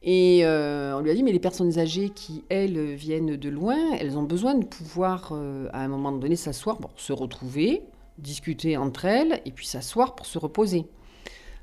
Et 0.02 0.42
euh, 0.44 0.98
on 0.98 1.02
lui 1.02 1.12
a 1.12 1.14
dit, 1.14 1.24
mais 1.24 1.32
les 1.32 1.40
personnes 1.40 1.78
âgées 1.78 2.10
qui, 2.10 2.44
elles, 2.50 2.94
viennent 2.96 3.36
de 3.36 3.50
loin, 3.50 3.78
elles 4.00 4.18
ont 4.18 4.24
besoin 4.24 4.56
de 4.56 4.66
pouvoir, 4.66 5.32
euh, 5.34 5.68
à 5.74 5.84
un 5.84 5.90
moment 5.90 6.12
donné, 6.12 6.36
s'asseoir, 6.36 6.80
bon, 6.80 6.90
se 6.96 7.12
retrouver, 7.12 7.82
discuter 8.18 8.78
entre 8.78 9.06
elles, 9.06 9.42
et 9.46 9.52
puis 9.52 9.68
s'asseoir 9.68 10.16
pour 10.16 10.26
se 10.26 10.38
reposer. 10.38 10.86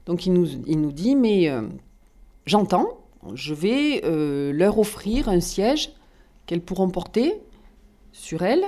Donc 0.05 0.27
il 0.27 0.35
nous, 0.35 0.47
il 0.67 0.81
nous 0.81 0.93
dit, 0.93 1.17
mais 1.17 1.49
euh, 1.49 1.63
j'entends, 2.45 2.99
je 3.35 3.55
vais 3.55 4.03
leur 4.53 4.79
offrir 4.79 5.29
un 5.29 5.41
siège 5.41 5.91
qu'elles 6.45 6.61
pourront 6.61 6.91
porter 6.91 7.41
sur 8.13 8.43
elles 8.43 8.65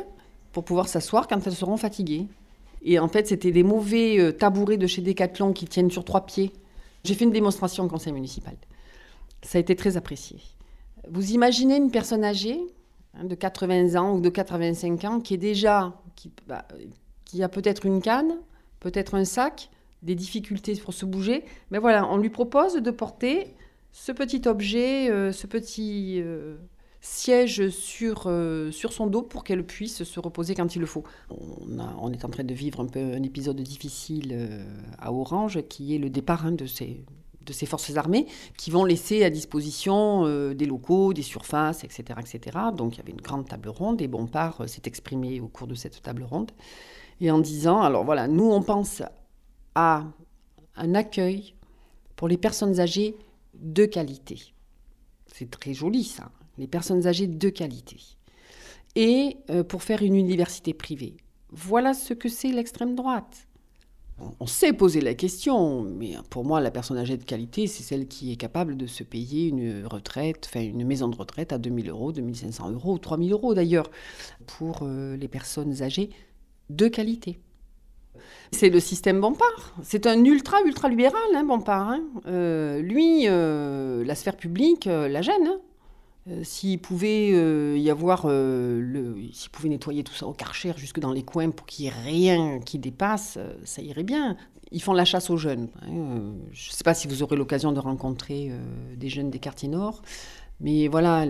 pour 0.51 0.65
pouvoir 0.65 0.89
s'asseoir 0.89 1.29
quand 1.29 1.47
elles 1.47 1.55
seront 1.55 1.77
fatiguées. 1.77 2.27
Et 2.83 2.99
en 2.99 3.07
fait, 3.07 3.29
c'était 3.29 3.53
des 3.53 3.63
mauvais 3.63 4.33
tabourets 4.33 4.79
de 4.79 4.89
chez 4.89 5.01
Decathlon 5.01 5.53
qui 5.53 5.67
tiennent 5.67 5.93
sur 5.93 6.05
trois 6.05 6.27
pieds. 6.27 6.53
J'ai 7.05 7.15
fait 7.15 7.25
une 7.25 7.31
démonstration 7.31 7.85
au 7.85 7.89
conseil 7.89 8.13
municipal. 8.13 8.57
Ça 9.43 9.59
a 9.59 9.61
été 9.61 9.77
très 9.77 9.97
apprécié. 9.97 10.41
Vous 11.09 11.33
imaginez 11.33 11.77
une 11.77 11.91
personne 11.91 12.25
âgée 12.25 12.61
hein, 13.15 13.25
de 13.25 13.35
80 13.35 13.95
ans 14.01 14.17
ou 14.17 14.21
de 14.21 14.29
85 14.29 15.05
ans 15.05 15.21
qui 15.21 15.35
est 15.35 15.39
déjà, 15.39 15.95
qui, 16.17 16.33
bah, 16.47 16.67
qui 17.25 17.43
a 17.43 17.49
peut-être 17.49 17.87
une 17.87 18.03
canne, 18.03 18.37
peut-être 18.81 19.15
un 19.15 19.25
sac, 19.25 19.71
des 20.03 20.15
difficultés 20.15 20.75
pour 20.77 20.95
se 20.95 21.05
bouger. 21.05 21.45
Mais 21.71 21.79
voilà, 21.79 22.09
on 22.11 22.17
lui 22.17 22.31
propose 22.31 22.75
de 22.75 22.91
porter 22.91 23.55
ce 23.93 24.13
petit 24.13 24.47
objet, 24.47 25.11
euh, 25.11 25.33
ce 25.33 25.47
petit 25.47 26.21
euh, 26.21 26.57
siège 27.01 27.69
sur, 27.71 28.25
euh, 28.27 28.71
sur 28.71 28.93
son 28.93 29.07
dos 29.07 29.23
pour 29.23 29.45
qu'elle 29.45 29.65
puisse 29.65 30.05
se 30.05 30.21
reposer 30.21 30.55
quand 30.55 30.77
il 30.77 30.81
le 30.81 30.87
faut. 30.87 31.05
On, 31.31 32.13
est 32.13 32.25
en 32.25 32.29
train 32.29 32.45
de 32.45 32.55
vivre 32.55 32.81
un 32.81 32.87
peu 32.87 33.01
un 33.01 33.23
épisode 33.23 33.61
difficile 33.61 34.65
à 34.99 35.13
Orange, 35.13 35.63
qui 35.69 35.95
est 35.95 35.99
le 35.99 36.11
départ 36.11 36.47
hein, 36.47 36.53
de 36.53 36.67
ces 36.67 37.05
de 37.49 37.53
ces 37.53 37.67
forces 37.67 37.97
armées 37.97 38.27
qui 38.57 38.71
vont 38.71 38.85
laisser 38.85 39.25
à 39.25 39.31
disposition 39.31 40.27
euh, 40.27 40.55
des 40.55 40.67
locaux, 40.67 41.13
des 41.13 41.23
surfaces, 41.23 41.83
etc., 41.83 42.21
etc. 42.21 42.59
Donc 42.77 42.95
il 42.95 42.99
y 42.99 43.01
avait 43.01 43.13
une 43.13 43.21
grande 43.21 43.49
table 43.49 43.71
ronde 43.71 44.01
et 44.01 44.07
Bompard 44.07 44.61
euh, 44.61 44.67
s'est 44.67 44.83
exprimé 44.85 45.41
au 45.41 45.49
cours 45.49 45.67
de 45.67 45.75
cette 45.75 46.03
table 46.03 46.23
ronde 46.23 46.53
et 47.21 47.31
en 47.31 47.39
disant, 47.39 47.81
alors 47.81 48.05
voilà, 48.05 48.29
nous 48.29 48.49
on 48.51 48.63
pense 48.63 49.03
à 49.75 50.05
un 50.77 50.95
accueil 50.95 51.55
pour 52.15 52.29
les 52.29 52.37
personnes 52.37 52.79
âgées 52.79 53.17
de 53.55 53.87
qualité. 53.87 54.55
C'est 55.27 55.51
très 55.51 55.75
joli 55.75 56.05
ça, 56.05 56.31
les 56.59 56.69
personnes 56.69 57.07
âgées 57.07 57.27
de 57.27 57.49
qualité. 57.49 57.97
Et 58.95 59.37
euh, 59.51 59.65
pour 59.65 59.83
faire 59.83 60.03
une 60.03 60.17
université 60.17 60.75
privée. 60.75 61.17
Voilà 61.51 61.95
ce 61.95 62.15
que 62.15 62.29
c'est 62.29 62.53
l'extrême 62.53 62.95
droite. 62.95 63.48
On- 64.41 64.47
sait 64.47 64.73
poser 64.73 65.01
la 65.01 65.15
question, 65.15 65.83
mais 65.83 66.15
pour 66.31 66.45
moi, 66.45 66.61
la 66.61 66.71
personne 66.71 66.99
âgée 66.99 67.17
de 67.17 67.23
qualité, 67.25 67.67
c'est 67.69 67.83
celle 67.85 68.09
qui 68.09 68.33
est 68.33 68.37
capable 68.37 68.77
de 68.77 68.87
se 68.87 69.05
payer 69.05 69.49
une 69.49 69.85
retraite, 69.87 70.49
enfin 70.51 70.61
une 70.65 70.85
maison 70.85 71.07
de 71.09 71.17
retraite 71.17 71.53
à 71.53 71.59
2000 71.59 71.89
euros, 71.91 72.11
2500 72.13 72.71
euros, 72.73 72.95
ou 72.95 72.99
3000 72.99 73.33
euros 73.33 73.55
d'ailleurs, 73.55 73.91
pour 74.47 74.81
euh, 74.83 75.17
les 75.17 75.29
personnes 75.29 75.83
âgées 75.83 76.11
de 76.71 76.89
qualité. 76.89 77.39
C'est 78.51 78.71
le 78.71 78.81
système 78.81 79.21
Bompard. 79.21 79.75
C'est 79.83 80.07
un 80.07 80.25
ultra, 80.25 80.57
ultra 80.67 80.89
libéral, 80.89 81.21
hein, 81.35 81.45
Bompard. 81.45 81.89
hein. 81.91 82.03
Euh, 82.27 82.81
lui, 82.81 83.25
euh, 83.29 84.05
la 84.05 84.15
sphère 84.15 84.37
publique 84.37 84.87
la 84.87 85.23
gêne. 85.23 85.47
hein. 85.47 85.61
Euh, 86.31 86.43
S'il 86.45 86.79
pouvait 86.81 87.31
euh, 87.33 87.77
y 87.79 87.91
avoir, 87.91 88.23
euh, 88.27 89.15
s'il 89.33 89.51
pouvait 89.51 89.69
nettoyer 89.69 90.05
tout 90.05 90.13
ça 90.15 90.27
au 90.27 90.33
karcher 90.33 90.73
jusque 90.77 91.01
dans 91.01 91.13
les 91.13 91.23
coins 91.23 91.51
pour 91.51 91.67
qu'il 91.67 91.85
n'y 91.85 91.91
ait 91.91 91.95
rien 92.03 92.61
qui 92.61 92.79
dépasse, 92.79 93.37
euh, 93.39 93.55
ça 93.65 93.83
irait 93.83 94.03
bien. 94.05 94.37
Ils 94.71 94.83
font 94.83 94.93
la 94.93 95.05
chasse 95.07 95.31
aux 95.31 95.39
jeunes. 95.39 95.69
hein. 95.83 96.35
Je 96.53 96.71
ne 96.71 96.75
sais 96.75 96.85
pas 96.85 96.93
si 96.95 97.09
vous 97.09 97.23
aurez 97.23 97.37
l'occasion 97.37 97.73
de 97.73 97.81
rencontrer 97.81 98.53
des 98.97 99.09
jeunes 99.09 99.31
des 99.31 99.39
quartiers 99.39 99.69
nord. 99.69 100.03
Mais 100.61 100.89
voilà, 100.89 101.25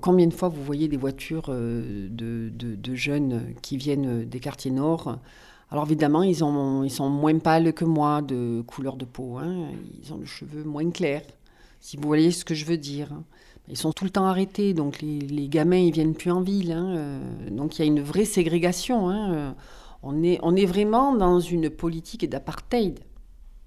combien 0.00 0.26
de 0.26 0.32
fois 0.34 0.48
vous 0.48 0.64
voyez 0.64 0.88
des 0.88 0.96
voitures 0.96 1.48
de, 1.48 2.94
jeunes 2.94 3.54
qui 3.62 3.76
viennent 3.76 4.24
des 4.24 4.40
quartiers 4.40 4.72
nord? 4.72 5.18
Alors 5.70 5.84
évidemment, 5.84 6.24
ils, 6.24 6.42
ont, 6.42 6.82
ils 6.82 6.90
sont 6.90 7.08
moins 7.08 7.38
pâles 7.38 7.72
que 7.72 7.84
moi 7.84 8.20
de 8.20 8.62
couleur 8.66 8.96
de 8.96 9.04
peau. 9.04 9.38
hein. 9.38 9.68
Ils 10.02 10.12
ont 10.12 10.18
le 10.18 10.26
cheveu 10.26 10.64
moins 10.64 10.90
clair, 10.90 11.22
si 11.78 11.96
vous 11.96 12.08
voyez 12.08 12.32
ce 12.32 12.44
que 12.44 12.54
je 12.54 12.64
veux 12.64 12.78
dire. 12.78 13.10
Ils 13.68 13.76
sont 13.76 13.92
tout 13.92 14.04
le 14.04 14.10
temps 14.10 14.26
arrêtés, 14.26 14.74
donc 14.74 15.00
les, 15.00 15.48
gamins, 15.48 15.76
ils 15.76 15.92
viennent 15.92 16.14
plus 16.14 16.30
en 16.30 16.40
ville. 16.40 16.72
hein. 16.72 16.94
Euh, 16.96 17.50
Donc 17.50 17.78
il 17.78 17.82
y 17.82 17.84
a 17.84 17.86
une 17.86 18.00
vraie 18.02 18.24
ségrégation. 18.24 19.08
hein. 19.08 19.32
Euh, 19.32 19.52
On, 20.02 20.22
est, 20.24 20.38
on 20.42 20.56
est 20.56 20.66
vraiment 20.66 21.14
dans 21.14 21.38
une 21.38 21.70
politique 21.70 22.28
d'apartheid 22.28 22.98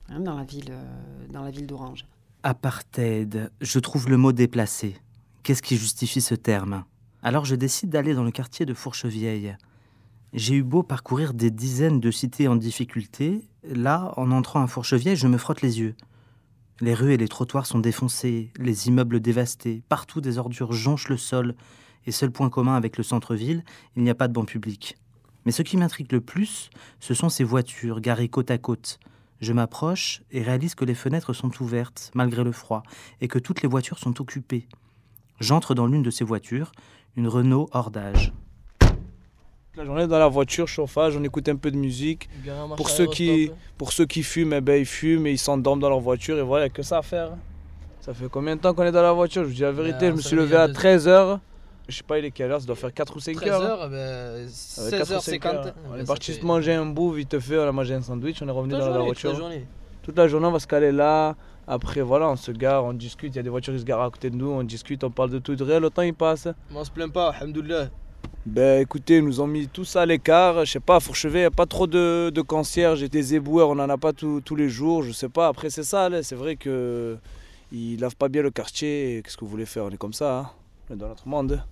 hein, 0.09 0.19
dans 0.19 0.35
la 0.35 0.43
ville, 0.43 0.71
euh, 0.71 1.25
dans 1.31 1.43
la 1.43 1.49
ville 1.49 1.65
d'Orange. 1.65 2.05
Apartheid, 2.43 3.49
je 3.61 3.79
trouve 3.79 4.09
le 4.09 4.17
mot 4.17 4.33
déplacé. 4.33 4.97
Qu'est-ce 5.43 5.61
qui 5.61 5.77
justifie 5.77 6.21
ce 6.21 6.35
terme? 6.35 6.83
Alors 7.23 7.45
je 7.45 7.55
décide 7.55 7.89
d'aller 7.89 8.13
dans 8.13 8.23
le 8.25 8.31
quartier 8.31 8.65
de 8.65 8.73
Fourchevieille. 8.73 9.55
J'ai 10.33 10.55
eu 10.55 10.63
beau 10.63 10.83
parcourir 10.83 11.33
des 11.33 11.49
dizaines 11.51 11.99
de 12.01 12.11
cités 12.11 12.47
en 12.49 12.57
difficulté, 12.57 13.41
là, 13.63 14.13
en 14.17 14.29
entrant 14.31 14.61
à 14.61 14.67
Fourchevieille, 14.67 15.15
je 15.15 15.27
me 15.27 15.37
frotte 15.37 15.61
les 15.61 15.79
yeux. 15.79 15.95
Les 16.81 16.93
rues 16.93 17.13
et 17.13 17.17
les 17.17 17.29
trottoirs 17.29 17.65
sont 17.65 17.79
défoncés, 17.79 18.51
les 18.57 18.89
immeubles 18.89 19.21
dévastés, 19.21 19.81
partout 19.87 20.19
des 20.19 20.37
ordures 20.37 20.73
jonchent 20.73 21.07
le 21.07 21.15
sol, 21.15 21.55
et 22.05 22.11
seul 22.11 22.31
point 22.31 22.49
commun 22.49 22.75
avec 22.75 22.97
le 22.97 23.03
centre-ville, 23.03 23.63
il 23.95 24.03
n'y 24.03 24.09
a 24.09 24.15
pas 24.15 24.27
de 24.27 24.33
banc 24.33 24.43
public. 24.43 24.97
Mais 25.45 25.53
ce 25.53 25.61
qui 25.61 25.77
m'intrigue 25.77 26.11
le 26.11 26.19
plus, 26.19 26.69
ce 26.99 27.13
sont 27.13 27.29
ces 27.29 27.45
voitures 27.45 28.01
garées 28.01 28.27
côte 28.27 28.51
à 28.51 28.57
côte. 28.57 28.99
Je 29.39 29.53
m'approche 29.53 30.21
et 30.31 30.41
réalise 30.41 30.75
que 30.75 30.83
les 30.85 30.95
fenêtres 30.95 31.33
sont 31.33 31.51
ouvertes, 31.61 32.11
malgré 32.13 32.43
le 32.43 32.51
froid, 32.51 32.83
et 33.21 33.29
que 33.29 33.39
toutes 33.39 33.61
les 33.61 33.69
voitures 33.69 33.99
sont 33.99 34.19
occupées. 34.19 34.67
J'entre 35.39 35.75
dans 35.75 35.87
l'une 35.87 36.03
de 36.03 36.11
ces 36.11 36.25
voitures, 36.25 36.73
une 37.15 37.29
Renault 37.29 37.69
hors 37.71 37.89
d'âge. 37.89 38.33
La 39.77 39.83
journée 39.83 40.07
dans 40.07 40.19
la 40.19 40.27
voiture, 40.29 40.67
chauffage, 40.67 41.17
on 41.17 41.23
écoute 41.23 41.49
un 41.49 41.57
peu 41.57 41.69
de 41.69 41.75
musique. 41.75 42.29
Pour 42.77 42.89
ceux 42.89 43.07
qui, 43.07 43.51
pour 43.77 43.91
ceux 43.91 44.05
qui 44.05 44.23
fument, 44.23 44.53
eh 44.53 44.61
ben, 44.61 44.79
ils 44.79 44.85
fument 44.85 45.27
et 45.27 45.31
ils 45.31 45.37
s'endorment 45.37 45.81
dans 45.81 45.89
leur 45.89 45.99
voiture 45.99 46.37
et 46.37 46.41
voilà, 46.43 46.69
que 46.69 46.81
ça 46.81 46.99
à 46.99 47.01
faire. 47.01 47.31
Ça 47.99 48.13
fait 48.13 48.29
combien 48.29 48.55
de 48.55 48.61
temps 48.61 48.73
qu'on 48.73 48.83
est 48.83 48.91
dans 48.91 49.01
la 49.01 49.11
voiture? 49.11 49.43
Je 49.43 49.47
vous 49.47 49.53
dis 49.53 49.61
la 49.61 49.71
vérité, 49.71 49.97
Ben, 50.01 50.11
je 50.11 50.15
me 50.17 50.21
suis 50.21 50.35
levé 50.35 50.55
à 50.55 50.61
à 50.63 50.67
13h. 50.67 51.39
Je 51.87 51.95
sais 51.97 52.03
pas, 52.03 52.17
il 52.19 52.25
est 52.25 52.31
quelle 52.31 52.51
heure? 52.51 52.61
Ça 52.61 52.65
doit 52.67 52.75
faire 52.75 52.93
4 52.93 53.15
ou 53.15 53.19
5 53.19 53.35
13 53.35 53.51
heures. 53.51 53.61
hein. 53.61 53.65
heures, 53.65 53.89
ben, 53.89 54.45
Ouais, 54.45 54.91
4 54.91 55.01
ou 55.17 55.19
5 55.19 55.41
16h50. 55.43 55.55
heures. 55.55 55.73
On 55.91 55.95
est 55.97 56.07
parti 56.07 56.33
se 56.33 56.45
manger 56.45 56.73
un 56.73 56.85
bout 56.85 57.11
vite 57.11 57.37
fait, 57.39 57.57
on 57.59 57.67
a 57.67 57.71
mangé 57.71 57.93
un 57.95 58.01
sandwich, 58.01 58.41
on 58.41 58.47
est 58.47 58.51
revenu 58.51 58.71
dans 58.73 58.79
la 58.79 58.85
journée, 58.85 58.97
toute 59.13 59.23
la 59.23 59.29
voiture. 59.29 59.35
journée. 59.35 59.65
Toute 60.03 60.17
la 60.17 60.27
journée, 60.27 60.47
on 60.47 60.51
va 60.51 60.59
se 60.59 60.67
caler 60.67 60.91
là. 60.91 61.35
Après, 61.67 62.01
voilà, 62.01 62.29
on 62.29 62.35
se 62.35 62.51
gare, 62.51 62.85
on 62.85 62.93
discute. 62.93 63.33
Il 63.33 63.37
y 63.37 63.39
a 63.39 63.43
des 63.43 63.49
voitures 63.49 63.73
qui 63.73 63.79
se 63.79 63.85
garent 63.85 64.01
à 64.03 64.09
côté 64.09 64.29
de 64.29 64.35
nous, 64.35 64.49
on 64.51 64.63
discute, 64.63 65.03
on 65.03 65.09
parle 65.09 65.31
de 65.31 65.39
tout. 65.39 65.55
De 65.55 65.63
rien, 65.63 65.79
le 65.79 65.89
temps 65.89 66.03
il 66.03 66.13
passe. 66.13 66.45
Mais 66.71 66.77
on 66.77 66.83
se 66.83 66.91
plaint 66.91 67.11
pas, 67.11 67.29
alhamdoulilah. 67.31 67.89
Ben 68.45 68.79
écoutez, 68.81 69.17
ils 69.17 69.23
nous 69.25 69.41
ont 69.41 69.47
mis 69.47 69.67
tout 69.67 69.85
ça 69.85 70.03
à 70.03 70.05
l'écart. 70.05 70.65
Je 70.65 70.71
sais 70.73 70.79
pas, 70.79 70.97
à 70.97 70.99
Fourchevet, 70.99 71.39
il 71.39 71.41
n'y 71.43 71.47
a 71.47 71.51
pas 71.51 71.65
trop 71.65 71.87
de, 71.87 72.29
de 72.33 72.41
concierges 72.41 73.01
et 73.01 73.09
des 73.09 73.33
éboueurs, 73.33 73.69
on 73.69 73.75
n'en 73.75 73.89
a 73.89 73.97
pas 73.97 74.13
tous- 74.13 74.39
tous 74.41 74.55
les 74.55 74.69
jours. 74.69 75.01
Je 75.01 75.11
sais 75.11 75.29
pas, 75.29 75.47
après 75.47 75.69
c'est 75.71 75.83
ça, 75.83 76.09
c'est 76.21 76.35
vrai 76.35 76.55
que 76.55 77.17
ils 77.71 77.97
lavent 77.99 78.15
pas 78.15 78.27
bien 78.29 78.43
le 78.43 78.51
quartier. 78.51 79.21
Qu'est-ce 79.23 79.35
que 79.35 79.43
vous 79.45 79.49
voulez 79.49 79.65
faire? 79.65 79.85
On 79.85 79.89
est 79.89 79.97
comme 79.97 80.13
ça, 80.13 80.37
hein. 80.39 80.49
on 80.89 80.93
est 80.93 80.97
dans 80.97 81.07
notre 81.07 81.27
monde. 81.27 81.63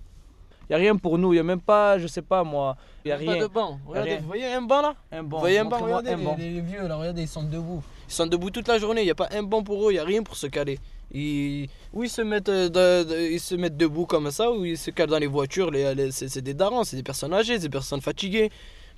Il 0.68 0.72
n'y 0.72 0.74
a 0.76 0.78
rien 0.78 0.96
pour 0.96 1.16
nous, 1.18 1.32
il 1.32 1.36
n'y 1.36 1.40
a 1.40 1.44
même 1.44 1.60
pas, 1.60 1.98
je 1.98 2.06
sais 2.08 2.22
pas 2.22 2.42
moi, 2.42 2.76
il 3.04 3.08
n'y 3.08 3.12
a 3.12 3.16
Pas 3.18 3.32
rien. 3.32 3.42
de 3.42 3.46
banc. 3.52 3.78
Regardez, 3.86 4.16
vous 4.16 4.26
voyez 4.26 4.46
un 4.46 4.62
banc 4.62 4.80
là? 4.82 4.94
Un 5.12 5.22
banc, 5.22 5.36
Vous 5.36 5.40
voyez 5.42 5.58
un 5.60 5.64
banc, 5.66 5.78
regardez, 5.78 6.10
un 6.12 6.16
les, 6.16 6.24
banc. 6.24 6.36
les 6.38 6.60
vieux 6.60 6.88
là, 6.88 6.96
regardez, 6.96 7.22
ils 7.22 7.28
sont 7.28 7.42
debout. 7.44 7.82
Ils 8.08 8.12
sont 8.12 8.26
debout 8.26 8.50
toute 8.50 8.68
la 8.68 8.78
journée, 8.78 9.02
il 9.02 9.04
n'y 9.04 9.10
a 9.10 9.14
pas 9.14 9.28
un 9.32 9.42
banc 9.42 9.62
pour 9.62 9.88
eux, 9.88 9.92
il 9.92 9.94
n'y 9.94 10.00
a 10.00 10.04
rien 10.04 10.22
pour 10.22 10.36
se 10.36 10.46
caler. 10.46 10.78
Ils, 11.12 11.68
ou 11.92 12.02
ils 12.02 12.10
se, 12.10 12.22
mettent, 12.22 12.48
euh, 12.48 13.28
ils 13.32 13.40
se 13.40 13.54
mettent 13.54 13.76
debout 13.76 14.06
comme 14.06 14.30
ça, 14.30 14.50
ou 14.50 14.64
ils 14.64 14.78
se 14.78 14.90
calent 14.90 15.08
dans 15.10 15.18
les 15.18 15.26
voitures. 15.26 15.70
Les, 15.70 15.94
les- 15.94 16.10
c'est 16.10 16.42
des 16.42 16.54
darons, 16.54 16.84
c'est 16.84 16.96
des 16.96 17.02
personnes 17.02 17.32
âgées, 17.32 17.58
des 17.58 17.68
personnes 17.68 18.00
fatiguées, 18.00 18.50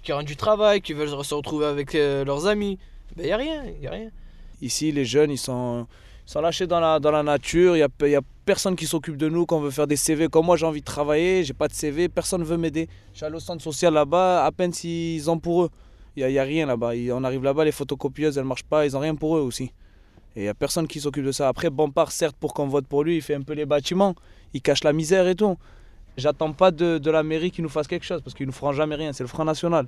qui 0.03 0.13
rentrent 0.13 0.27
du 0.27 0.37
travail, 0.37 0.81
qui 0.81 0.93
veulent 0.93 1.25
se 1.25 1.35
retrouver 1.35 1.67
avec 1.67 1.95
euh, 1.95 2.25
leurs 2.25 2.47
amis. 2.47 2.79
Ben 3.17 3.25
il 3.25 3.27
n'y 3.27 3.33
a 3.33 3.37
rien, 3.37 3.65
il 3.81 3.87
a 3.87 3.91
rien. 3.91 4.11
Ici, 4.63 4.91
les 4.93 5.05
jeunes, 5.05 5.31
ils 5.31 5.39
sont, 5.39 5.87
lâchés 6.35 6.67
dans 6.67 6.81
la, 6.81 7.23
nature. 7.23 7.77
Il 7.77 7.81
n'y 7.81 8.07
a, 8.07 8.09
y 8.09 8.17
a 8.17 8.23
personne 8.47 8.77
qui 8.77 8.87
s'occupe 8.87 9.17
de 9.17 9.29
nous 9.29 9.45
quand 9.45 9.59
on 9.59 9.61
veut 9.61 9.71
faire 9.71 9.87
des 9.87 9.97
CV. 9.97 10.29
Comme 10.29 10.47
moi, 10.47 10.57
j'ai 10.57 10.67
envie 10.67 10.81
de 10.81 10.87
travailler, 10.87 11.45
j'ai 11.45 11.53
pas 11.53 11.69
de 11.69 11.75
CV, 11.75 12.09
personne 12.09 12.41
ne 12.41 12.47
veut 12.47 12.57
m'aider. 12.57 12.89
Je 13.13 13.19
suis 13.19 13.27
allé 13.27 13.37
au 13.37 13.41
centre 13.41 13.63
social 13.63 13.93
là-bas, 13.93 14.45
à 14.45 14.53
peine 14.53 14.73
s'ils 14.73 15.31
ont 15.31 15.39
pour 15.39 15.65
eux. 15.65 15.71
Il 16.17 16.27
n'y 16.27 16.39
a, 16.39 16.43
rien 16.43 16.67
là-bas. 16.67 16.93
On 17.13 17.25
arrive 17.25 17.45
là-bas, 17.45 17.65
les 17.65 17.73
photocopieuses, 17.73 18.39
elles 18.39 18.45
ne 18.45 18.49
marchent 18.49 18.65
pas, 18.65 18.87
ils 18.87 18.93
n'ont 18.93 19.01
rien 19.01 19.15
pour 19.15 19.37
eux 19.37 19.41
aussi. 19.41 19.65
Et 20.35 20.41
il 20.41 20.43
n'y 20.43 20.49
a 20.49 20.55
personne 20.55 20.87
qui 20.87 21.01
s'occupe 21.01 21.25
de 21.25 21.33
ça. 21.33 21.49
Après, 21.49 21.69
Bompard, 21.71 22.11
certes, 22.11 22.37
pour 22.39 22.55
qu'on 22.55 22.67
vote 22.67 22.87
pour 22.87 23.05
lui, 23.05 23.17
il 23.17 23.23
fait 23.23 23.35
un 23.35 23.43
peu 23.43 23.53
les 23.53 23.67
bâtiments, 23.67 24.15
il 24.55 24.63
cache 24.63 24.83
la 24.83 24.93
misère 24.93 25.29
et 25.29 25.35
tout. 25.35 25.57
J'attends 26.17 26.53
pas 26.53 26.71
de, 26.71 26.99
de 26.99 27.11
la 27.11 27.23
mairie 27.23 27.51
qu'il 27.51 27.63
nous 27.63 27.71
fasse 27.71 27.87
quelque 27.87 28.05
chose, 28.05 28.23
parce 28.23 28.35
qu'ils 28.35 28.47
nous 28.47 28.53
feront 28.53 28.73
jamais 28.73 28.95
rien. 28.95 29.13
C'est 29.13 29.25
le 29.25 29.29
Front 29.29 29.45
National. 29.45 29.87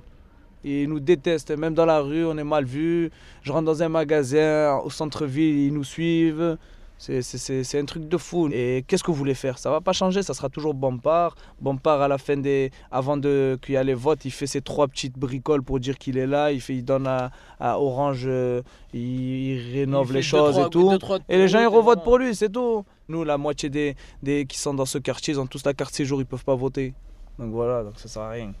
Ils 0.63 0.87
nous 0.87 0.99
détestent, 0.99 1.51
même 1.51 1.73
dans 1.73 1.85
la 1.85 1.99
rue, 1.99 2.25
on 2.25 2.37
est 2.37 2.43
mal 2.43 2.65
vu. 2.65 3.09
Je 3.41 3.51
rentre 3.51 3.65
dans 3.65 3.81
un 3.81 3.89
magasin 3.89 4.77
au 4.83 4.89
centre-ville, 4.89 5.57
ils 5.57 5.73
nous 5.73 5.83
suivent. 5.83 6.57
C'est- 7.01 7.21
C'est 7.21 7.37
c'est- 7.37 7.63
c'est 7.63 7.79
un 7.79 7.85
truc 7.85 8.09
de 8.09 8.17
fou. 8.17 8.49
Et 8.51 8.83
qu'est-ce 8.85 9.03
que 9.03 9.09
vous 9.09 9.15
voulez 9.17 9.33
faire? 9.33 9.57
Ça 9.57 9.71
va 9.71 9.79
pas 9.79 9.93
changer, 9.93 10.21
ça 10.21 10.33
sera 10.33 10.49
toujours 10.49 10.73
Bompard. 10.73 11.33
Bompard, 11.61 12.01
à 12.01 12.09
la 12.09 12.17
fin 12.17 12.35
des. 12.35 12.71
Avant 12.91 13.15
de- 13.15 13.57
qu'il 13.61 13.75
y 13.75 13.77
ait 13.77 13.83
les 13.85 13.93
votes, 13.93 14.25
il 14.25 14.31
fait 14.31 14.47
ses 14.47 14.61
trois 14.61 14.85
petites 14.89 15.17
bricoles 15.17 15.63
pour 15.63 15.79
dire 15.79 15.97
qu'il 15.97 16.17
est 16.17 16.27
là. 16.27 16.51
Il, 16.51 16.59
fait, 16.59 16.75
il 16.75 16.83
donne 16.83 17.07
à, 17.07 17.31
à 17.57 17.79
Orange, 17.79 18.25
euh, 18.27 18.61
il, 18.93 18.99
il 19.01 19.71
rénove 19.79 20.09
Il 20.09 20.15
les 20.15 20.21
choses 20.21 20.57
et 20.59 20.69
tout. 20.69 20.89
deux, 20.89 20.97
trois 20.97 21.19
Et 21.29 21.37
les 21.37 21.47
gens, 21.47 21.61
ils 21.61 21.67
revotent 21.67 22.03
pour 22.03 22.17
lui, 22.17 22.35
c'est 22.35 22.49
tout. 22.49 22.83
Nous, 23.07 23.23
la 23.23 23.37
moitié 23.37 23.69
des, 23.69 23.95
des 24.21 24.45
qui 24.45 24.59
sont 24.59 24.73
dans 24.73 24.85
ce 24.85 24.97
quartier, 24.97 25.33
ils 25.33 25.39
ont 25.39 25.47
tous 25.47 25.63
la 25.65 25.73
carte 25.73 25.93
séjour, 25.95 26.19
ils 26.19 26.25
peuvent 26.25 26.43
pas 26.43 26.55
voter. 26.55 26.93
Donc 27.39 27.51
voilà, 27.53 27.83
donc 27.85 27.93
ça 27.97 28.09
sert 28.09 28.21
à 28.23 28.29
rien. 28.31 28.51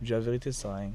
Je 0.00 0.06
dis 0.06 0.12
la 0.12 0.18
vérité, 0.20 0.50
ça 0.50 0.62
sert 0.62 0.70
à 0.72 0.76
rien. 0.78 0.90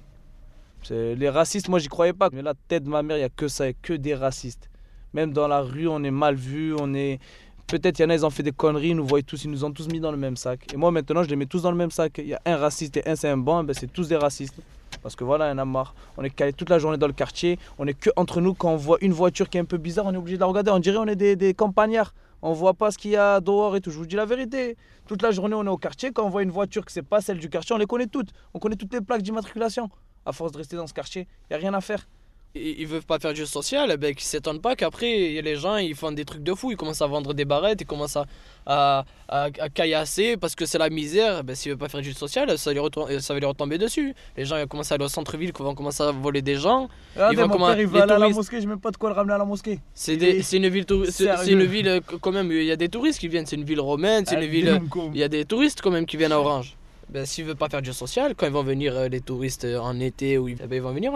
Les 0.91 1.29
racistes, 1.29 1.67
moi, 1.69 1.79
j'y 1.79 1.87
croyais 1.87 2.13
pas. 2.13 2.29
Mais 2.31 2.41
la 2.41 2.53
tête 2.67 2.83
de 2.83 2.89
ma 2.89 3.03
mère, 3.03 3.17
il 3.17 3.21
y 3.21 3.23
a 3.23 3.29
que 3.29 3.47
ça, 3.47 3.67
y 3.67 3.69
a 3.69 3.73
que 3.81 3.93
des 3.93 4.15
racistes. 4.15 4.68
Même 5.13 5.33
dans 5.33 5.47
la 5.47 5.61
rue, 5.61 5.87
on 5.87 6.03
est 6.03 6.11
mal 6.11 6.35
vu, 6.35 6.75
on 6.79 6.93
est... 6.93 7.19
Peut-être 7.67 7.99
il 7.99 8.01
y 8.01 8.05
en 8.05 8.09
a, 8.09 8.15
ils 8.15 8.25
ont 8.25 8.31
fait 8.31 8.41
des 8.41 8.51
conneries, 8.51 8.89
ils 8.89 8.95
nous 8.95 9.05
voient 9.05 9.21
tous, 9.21 9.43
ils 9.43 9.51
nous 9.51 9.63
ont 9.63 9.71
tous 9.71 9.87
mis 9.89 9.99
dans 9.99 10.11
le 10.11 10.17
même 10.17 10.35
sac. 10.35 10.73
Et 10.73 10.77
moi, 10.77 10.89
maintenant, 10.89 11.21
je 11.21 11.29
les 11.29 11.35
mets 11.35 11.45
tous 11.45 11.61
dans 11.61 11.69
le 11.69 11.77
même 11.77 11.91
sac. 11.91 12.17
Il 12.17 12.27
y 12.27 12.33
a 12.33 12.41
un 12.45 12.57
raciste 12.57 12.97
et 12.97 13.07
un 13.07 13.15
c'est 13.15 13.29
un 13.29 13.37
bon, 13.37 13.63
ben, 13.63 13.75
c'est 13.75 13.91
tous 13.91 14.07
des 14.07 14.15
racistes. 14.15 14.55
Parce 15.03 15.15
que 15.15 15.23
voilà, 15.23 15.47
il 15.47 15.51
y 15.51 15.53
en 15.53 15.59
a 15.59 15.65
marre. 15.65 15.93
On 16.17 16.23
est 16.23 16.31
calé 16.31 16.51
toute 16.51 16.69
la 16.69 16.79
journée 16.79 16.97
dans 16.97 17.05
le 17.07 17.13
quartier. 17.13 17.59
On 17.77 17.85
est 17.85 17.93
que 17.93 18.09
entre 18.15 18.41
nous. 18.41 18.55
Quand 18.55 18.71
on 18.71 18.75
voit 18.75 18.97
une 19.01 19.13
voiture 19.13 19.49
qui 19.49 19.57
est 19.57 19.61
un 19.61 19.65
peu 19.65 19.77
bizarre, 19.77 20.07
on 20.07 20.13
est 20.13 20.17
obligé 20.17 20.37
de 20.37 20.41
la 20.41 20.47
regarder. 20.47 20.71
On 20.71 20.79
dirait 20.79 20.97
on 20.97 21.05
est 21.05 21.15
des, 21.15 21.35
des 21.35 21.53
campagnards. 21.53 22.13
On 22.41 22.53
voit 22.53 22.73
pas 22.73 22.89
ce 22.89 22.97
qu'il 22.97 23.11
y 23.11 23.15
a 23.15 23.39
dehors 23.39 23.75
et 23.75 23.81
tout. 23.81 23.91
Je 23.91 23.97
vous 23.97 24.07
dis 24.07 24.15
la 24.15 24.25
vérité. 24.25 24.75
Toute 25.07 25.21
la 25.21 25.31
journée, 25.31 25.55
on 25.55 25.65
est 25.65 25.69
au 25.69 25.77
quartier. 25.77 26.11
Quand 26.11 26.25
on 26.25 26.29
voit 26.29 26.41
une 26.43 26.51
voiture 26.51 26.83
que 26.83 26.91
c'est 26.91 27.03
pas 27.03 27.21
celle 27.21 27.37
du 27.37 27.49
quartier, 27.49 27.75
on 27.75 27.77
les 27.77 27.85
connaît 27.85 28.07
toutes. 28.07 28.29
On 28.53 28.59
connaît 28.59 28.75
toutes 28.75 28.93
les 28.93 29.01
plaques 29.01 29.21
d'immatriculation. 29.21 29.89
À 30.25 30.31
force 30.31 30.51
de 30.51 30.57
rester 30.57 30.75
dans 30.75 30.87
ce 30.87 30.93
quartier, 30.93 31.27
il 31.49 31.53
y 31.53 31.55
a 31.55 31.59
rien 31.59 31.73
à 31.73 31.81
faire 31.81 32.07
ils 32.55 32.87
veulent 32.87 33.03
pas 33.03 33.19
faire 33.19 33.33
du 33.33 33.45
social, 33.45 33.95
ben, 33.97 34.13
ils 34.17 34.21
s'étonnent 34.21 34.61
pas 34.61 34.75
qu'après, 34.75 35.41
les 35.41 35.55
gens 35.55 35.77
ils 35.77 35.95
font 35.95 36.11
des 36.11 36.25
trucs 36.25 36.43
de 36.43 36.53
fou, 36.53 36.71
ils 36.71 36.77
commencent 36.77 37.01
à 37.01 37.07
vendre 37.07 37.33
des 37.33 37.45
barrettes, 37.45 37.81
ils 37.81 37.85
commencent 37.85 38.17
à, 38.17 38.25
à, 38.65 39.05
à, 39.27 39.69
caillasser 39.69 40.35
parce 40.35 40.55
que 40.55 40.65
c'est 40.65 40.79
la 40.79 40.89
misère. 40.89 41.43
Ben, 41.43 41.55
S'ils 41.55 41.71
veulent 41.71 41.77
pas 41.77 41.89
faire 41.89 42.01
du 42.01 42.13
social, 42.13 42.49
ça, 42.49 42.57
ça 42.57 43.33
va 43.33 43.39
les 43.39 43.45
retomber 43.45 43.77
dessus. 43.77 44.15
Les 44.35 44.45
gens 44.45 44.57
ils 44.57 44.61
vont 44.61 44.67
commencer 44.67 44.93
à 44.93 44.95
aller 44.95 45.05
au 45.05 45.09
centre-ville, 45.09 45.51
ils 45.55 45.63
vont 45.63 45.75
commencer 45.75 46.03
à 46.03 46.11
voler 46.11 46.41
des 46.41 46.55
gens. 46.55 46.89
ils 47.15 47.37
vont 47.37 47.47
mon 47.47 47.57
père, 47.57 47.79
il 47.79 48.01
aller 48.01 48.13
à 48.13 48.17
la 48.17 48.29
mosquée, 48.29 48.61
je 48.61 48.67
même 48.67 48.79
pas 48.79 48.91
de 48.91 48.97
quoi 48.97 49.09
le 49.09 49.15
ramener 49.15 49.33
à 49.33 49.37
la 49.37 49.45
mosquée. 49.45 49.79
C'est 49.93 50.15
une 50.15 50.67
ville, 50.69 50.85
c'est 51.11 51.51
une 51.51 51.65
ville 51.65 51.87
euh, 51.87 51.99
quand 52.21 52.31
même, 52.31 52.51
il 52.51 52.63
y 52.63 52.71
a 52.71 52.75
des 52.75 52.89
touristes 52.89 53.19
qui 53.19 53.27
viennent, 53.27 53.45
c'est 53.45 53.55
une 53.55 53.63
ville 53.63 53.79
romaine, 53.79 54.25
c'est 54.25 54.35
une 54.35 54.49
ville, 54.49 54.81
il 55.13 55.19
y 55.19 55.23
a 55.23 55.27
des 55.27 55.45
touristes 55.45 55.81
quand 55.81 55.91
même 55.91 56.05
qui 56.05 56.17
viennent 56.17 56.31
à 56.31 56.39
Orange 56.39 56.78
ben, 57.09 57.25
s'ils 57.25 57.43
ne 57.43 57.49
veulent 57.49 57.57
pas 57.57 57.69
faire 57.69 57.81
du 57.81 57.91
social, 57.91 58.35
quand 58.35 58.45
ils 58.45 58.51
vont 58.51 58.63
venir 58.63 58.95
euh, 58.95 59.07
les 59.07 59.19
touristes 59.19 59.65
euh, 59.65 59.79
en 59.79 59.99
été, 59.99 60.37
ou, 60.37 60.45
ben, 60.45 60.71
ils 60.71 60.81
vont 60.81 60.93
venir 60.93 61.11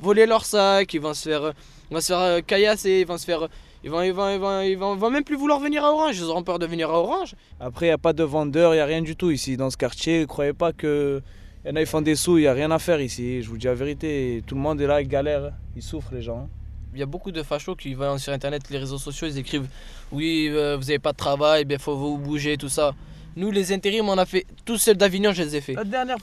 voler 0.00 0.26
leurs 0.26 0.44
sacs, 0.44 0.92
ils 0.92 1.00
vont 1.00 1.14
se 1.14 1.28
faire, 1.28 1.52
ils 1.90 1.94
vont 1.94 2.00
se 2.00 2.08
faire 2.08 2.20
euh, 2.20 2.40
caillasser, 2.40 3.00
ils 3.00 3.06
vont 3.06 3.18
se 3.18 3.24
faire... 3.24 3.48
Ils 3.84 3.90
vont, 3.90 4.02
ils, 4.02 4.12
vont, 4.12 4.28
ils, 4.28 4.40
vont, 4.40 4.60
ils, 4.60 4.76
vont, 4.76 5.10
même 5.10 5.22
plus 5.22 5.36
vouloir 5.36 5.60
venir 5.60 5.84
à 5.84 5.92
Orange, 5.92 6.18
ils 6.18 6.24
auront 6.24 6.42
peur 6.42 6.58
de 6.58 6.66
venir 6.66 6.90
à 6.90 6.98
Orange. 6.98 7.36
Après, 7.60 7.86
il 7.86 7.90
n'y 7.90 7.94
a 7.94 7.98
pas 7.98 8.12
de 8.12 8.24
vendeurs, 8.24 8.74
il 8.74 8.78
n'y 8.78 8.82
a 8.82 8.84
rien 8.84 9.02
du 9.02 9.14
tout 9.14 9.30
ici 9.30 9.56
dans 9.56 9.70
ce 9.70 9.76
quartier. 9.76 10.22
Ne 10.22 10.24
croyez 10.24 10.52
pas 10.52 10.72
que. 10.72 11.22
Il 11.64 11.68
y 11.68 11.72
en 11.72 11.76
a, 11.76 11.80
ils 11.80 11.86
font 11.86 12.00
des 12.00 12.16
sous, 12.16 12.38
il 12.38 12.40
n'y 12.40 12.46
a 12.48 12.54
rien 12.54 12.72
à 12.72 12.80
faire 12.80 13.00
ici. 13.00 13.40
Je 13.40 13.48
vous 13.48 13.56
dis 13.56 13.66
la 13.66 13.74
vérité, 13.74 14.42
tout 14.48 14.56
le 14.56 14.60
monde 14.60 14.80
est 14.80 14.86
là, 14.88 15.00
il 15.00 15.06
galère, 15.06 15.52
ils 15.76 15.82
souffrent 15.82 16.12
les 16.12 16.22
gens. 16.22 16.48
Il 16.92 16.98
y 16.98 17.04
a 17.04 17.06
beaucoup 17.06 17.30
de 17.30 17.40
fachos 17.44 17.76
qui 17.76 17.94
vont 17.94 18.18
sur 18.18 18.32
internet, 18.32 18.68
les 18.68 18.78
réseaux 18.78 18.98
sociaux, 18.98 19.28
ils 19.28 19.38
écrivent 19.38 19.68
Oui, 20.10 20.48
vous 20.48 20.56
n'avez 20.56 20.98
pas 20.98 21.12
de 21.12 21.16
travail, 21.16 21.62
il 21.62 21.66
ben, 21.66 21.78
faut 21.78 21.96
vous 21.96 22.18
bouger, 22.18 22.56
tout 22.56 22.68
ça. 22.68 22.96
Nous, 23.38 23.52
les 23.52 23.72
intérims, 23.72 24.08
on 24.08 24.18
a 24.18 24.26
fait. 24.26 24.44
Tous 24.64 24.78
ceux 24.78 24.94
d'Avignon, 24.94 25.32
je 25.32 25.44
les 25.44 25.54
ai 25.54 25.60
fait. 25.60 25.76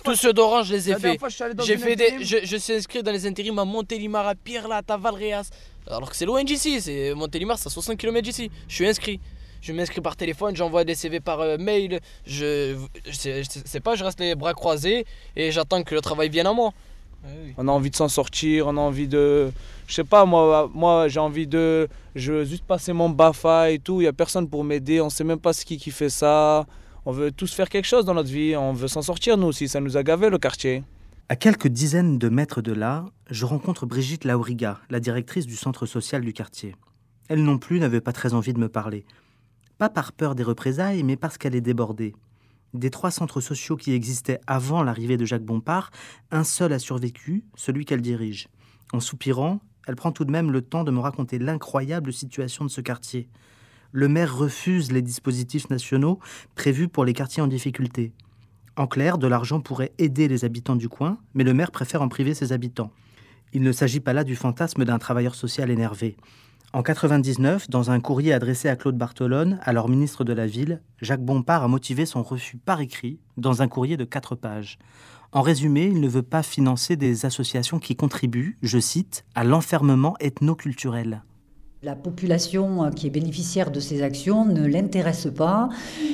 tous 0.03 0.15
ceux 0.15 0.33
d'Orange, 0.33 0.67
je 0.67 0.73
les 0.73 0.91
ai 0.91 0.95
fait. 0.95 1.17
J'ai 1.65 1.77
fait 1.77 1.95
des. 1.95 2.23
Je, 2.25 2.57
suis 2.57 2.73
inscrit 2.73 3.01
dans 3.03 3.13
les 3.13 3.25
intérims 3.25 3.57
à 3.57 3.63
Montélimar, 3.63 4.27
à 4.27 4.35
Pirlat, 4.35 4.81
à 4.85 4.97
Valréas. 4.97 5.49
Alors 5.89 6.09
que 6.09 6.15
c'est 6.17 6.25
loin 6.25 6.43
d'ici. 6.43 6.81
C'est 6.81 7.13
Montélimar, 7.13 7.57
c'est 7.57 7.67
à 7.67 7.69
60 7.69 7.97
km 7.97 8.21
d'ici. 8.21 8.51
Je 8.67 8.75
suis 8.75 8.87
inscrit. 8.87 9.21
Je 9.61 9.71
m'inscris 9.71 10.01
par 10.01 10.15
téléphone, 10.17 10.55
j'envoie 10.55 10.83
des 10.83 10.93
CV 10.93 11.21
par 11.21 11.39
euh, 11.39 11.57
mail. 11.57 11.99
Je, 12.27 12.75
je, 13.07 13.43
sais 13.65 13.79
pas, 13.79 13.95
je 13.95 14.03
reste 14.03 14.19
les 14.19 14.35
bras 14.35 14.53
croisés 14.53 15.05
et 15.35 15.51
j'attends 15.51 15.81
que 15.81 15.95
le 15.95 16.01
travail 16.01 16.29
vienne 16.29 16.45
à 16.45 16.53
moi. 16.53 16.71
Ah 17.23 17.29
on 17.57 17.67
a 17.69 17.71
envie 17.71 17.89
de 17.89 17.95
s'en 17.95 18.09
sortir, 18.09 18.67
on 18.67 18.77
a 18.77 18.81
envie 18.81 19.07
de. 19.07 19.51
Je 19.87 19.93
sais 19.95 20.03
pas, 20.03 20.25
moi, 20.25 20.69
moi 20.73 21.07
j'ai 21.07 21.21
envie 21.21 21.47
de. 21.47 21.87
Je 22.13 22.33
veux 22.33 22.43
juste 22.43 22.65
passer 22.65 22.91
mon 22.93 23.09
BAFA 23.09 23.71
et 23.71 23.79
tout. 23.79 24.01
Il 24.01 24.03
y 24.03 24.07
a 24.07 24.13
personne 24.13 24.47
pour 24.47 24.63
m'aider. 24.63 24.99
On 24.99 25.09
sait 25.09 25.23
même 25.23 25.39
pas 25.39 25.53
ce 25.53 25.65
qui, 25.65 25.77
qui 25.77 25.91
fait 25.91 26.09
ça. 26.09 26.67
On 27.07 27.11
veut 27.11 27.31
tous 27.31 27.53
faire 27.53 27.69
quelque 27.69 27.85
chose 27.85 28.03
dans 28.03 28.15
notre 28.15 28.31
vie, 28.31 28.55
on 28.55 28.73
veut 28.73 28.87
s'en 28.87 29.03
sortir 29.03 29.37
nous 29.37 29.45
aussi, 29.45 29.67
ça 29.67 29.79
nous 29.79 29.95
a 29.95 30.01
le 30.01 30.37
quartier. 30.39 30.83
À 31.29 31.35
quelques 31.35 31.67
dizaines 31.67 32.17
de 32.17 32.29
mètres 32.29 32.63
de 32.63 32.71
là, 32.71 33.05
je 33.29 33.45
rencontre 33.45 33.85
Brigitte 33.85 34.25
Lauriga, 34.25 34.79
la 34.89 34.99
directrice 34.99 35.45
du 35.45 35.55
centre 35.55 35.85
social 35.85 36.21
du 36.21 36.33
quartier. 36.33 36.75
Elle 37.27 37.43
non 37.43 37.59
plus 37.59 37.79
n'avait 37.79 38.01
pas 38.01 38.11
très 38.11 38.33
envie 38.33 38.53
de 38.53 38.59
me 38.59 38.69
parler. 38.69 39.05
Pas 39.77 39.89
par 39.89 40.13
peur 40.13 40.33
des 40.33 40.41
représailles, 40.41 41.03
mais 41.03 41.15
parce 41.15 41.37
qu'elle 41.37 41.53
est 41.53 41.61
débordée. 41.61 42.15
Des 42.73 42.89
trois 42.89 43.11
centres 43.11 43.39
sociaux 43.39 43.77
qui 43.77 43.93
existaient 43.93 44.41
avant 44.47 44.81
l'arrivée 44.81 45.17
de 45.17 45.25
Jacques 45.25 45.45
Bompard, 45.45 45.91
un 46.31 46.43
seul 46.43 46.73
a 46.73 46.79
survécu, 46.79 47.43
celui 47.53 47.85
qu'elle 47.85 48.01
dirige. 48.01 48.47
En 48.93 48.99
soupirant, 48.99 49.59
elle 49.85 49.95
prend 49.95 50.11
tout 50.11 50.25
de 50.25 50.31
même 50.31 50.51
le 50.51 50.63
temps 50.63 50.83
de 50.83 50.89
me 50.89 51.01
raconter 51.01 51.37
l'incroyable 51.37 52.11
situation 52.11 52.65
de 52.65 52.71
ce 52.71 52.81
quartier 52.81 53.29
le 53.95 54.09
maire 54.09 54.37
refuse 54.37 54.91
les 54.91 55.01
dispositifs 55.01 55.69
nationaux 55.69 56.19
prévus 56.55 56.89
pour 56.89 57.05
les 57.05 57.13
quartiers 57.13 57.41
en 57.41 57.47
difficulté. 57.47 58.11
En 58.75 58.87
clair, 58.87 59.17
de 59.17 59.25
l'argent 59.25 59.61
pourrait 59.61 59.93
aider 59.97 60.27
les 60.27 60.43
habitants 60.43 60.75
du 60.75 60.89
coin, 60.89 61.17
mais 61.33 61.45
le 61.45 61.53
maire 61.53 61.71
préfère 61.71 62.01
en 62.01 62.09
priver 62.09 62.33
ses 62.33 62.51
habitants. 62.51 62.91
Il 63.53 63.61
ne 63.61 63.71
s'agit 63.71 64.01
pas 64.01 64.11
là 64.11 64.25
du 64.25 64.35
fantasme 64.35 64.83
d'un 64.83 64.99
travailleur 64.99 65.33
social 65.33 65.71
énervé. 65.71 66.17
En 66.73 66.83
99, 66.83 67.69
dans 67.69 67.89
un 67.89 68.01
courrier 68.01 68.33
adressé 68.33 68.67
à 68.67 68.75
Claude 68.75 68.97
Bartolone, 68.97 69.59
alors 69.63 69.87
ministre 69.87 70.25
de 70.25 70.33
la 70.33 70.45
Ville, 70.45 70.81
Jacques 71.01 71.23
Bompard 71.23 71.63
a 71.63 71.69
motivé 71.69 72.05
son 72.05 72.21
refus 72.21 72.57
par 72.57 72.81
écrit 72.81 73.21
dans 73.37 73.61
un 73.61 73.69
courrier 73.69 73.95
de 73.95 74.03
quatre 74.03 74.35
pages. 74.35 74.77
En 75.31 75.41
résumé, 75.41 75.85
il 75.85 76.01
ne 76.01 76.09
veut 76.09 76.21
pas 76.21 76.43
financer 76.43 76.97
des 76.97 77.25
associations 77.25 77.79
qui 77.79 77.95
contribuent, 77.95 78.57
je 78.61 78.77
cite, 78.77 79.23
à 79.35 79.45
l'enfermement 79.45 80.17
ethno-culturel. 80.19 81.23
La 81.85 81.95
population 81.95 82.83
euh, 82.83 82.89
qui 82.89 83.05
est 83.05 83.11
bénéficiaire 83.11 83.69
de 83.69 83.79
ces 83.79 84.01
actions 84.01 84.43
ne 84.43 84.65
l'intéresse 84.65 85.27
pas 85.27 85.69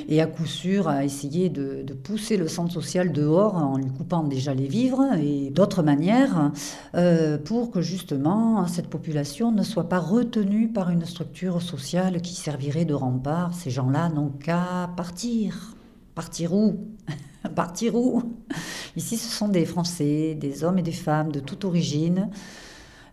et 0.10 0.22
à 0.22 0.26
coup 0.26 0.46
sûr 0.46 0.90
a 0.90 1.06
essayé 1.06 1.48
de, 1.48 1.86
pousser 2.04 2.36
le 2.36 2.50
centre 2.50 2.74
social 2.74 3.14
dehors 3.14 3.56
en 3.56 3.78
lui 3.78 3.90
coupant 3.90 4.26
déjà 4.26 4.54
les 4.54 4.68
vivres 4.68 5.14
et 5.18 5.50
d'autres 5.50 5.82
manières 5.82 6.52
euh, 6.96 7.38
pour 7.38 7.72
que 7.72 7.80
justement 7.80 8.68
cette 8.68 8.90
population 8.90 9.54
ne 9.54 9.64
soit 9.64 9.88
pas 9.88 10.00
retenue 10.00 10.68
par 10.68 10.90
une 10.90 11.06
structure 11.06 11.62
sociale 11.62 12.22
qui 12.22 12.36
servirait 12.36 12.84
de 12.84 12.94
rempart. 12.94 13.54
Ces 13.54 13.70
gens-là 13.70 14.10
n'ont 14.10 14.32
qu'à 14.32 14.90
partir. 14.98 15.78
Partir 16.16 16.54
où? 16.54 16.86
Partir 17.56 17.96
où? 17.96 18.22
Ici, 18.98 19.16
ce 19.16 19.32
sont 19.34 19.48
des 19.48 19.64
Français, 19.64 20.36
des 20.36 20.66
hommes 20.66 20.80
et 20.80 20.84
des 20.84 20.92
femmes 20.92 21.32
de 21.32 21.40
toute 21.40 21.64
origine 21.64 22.30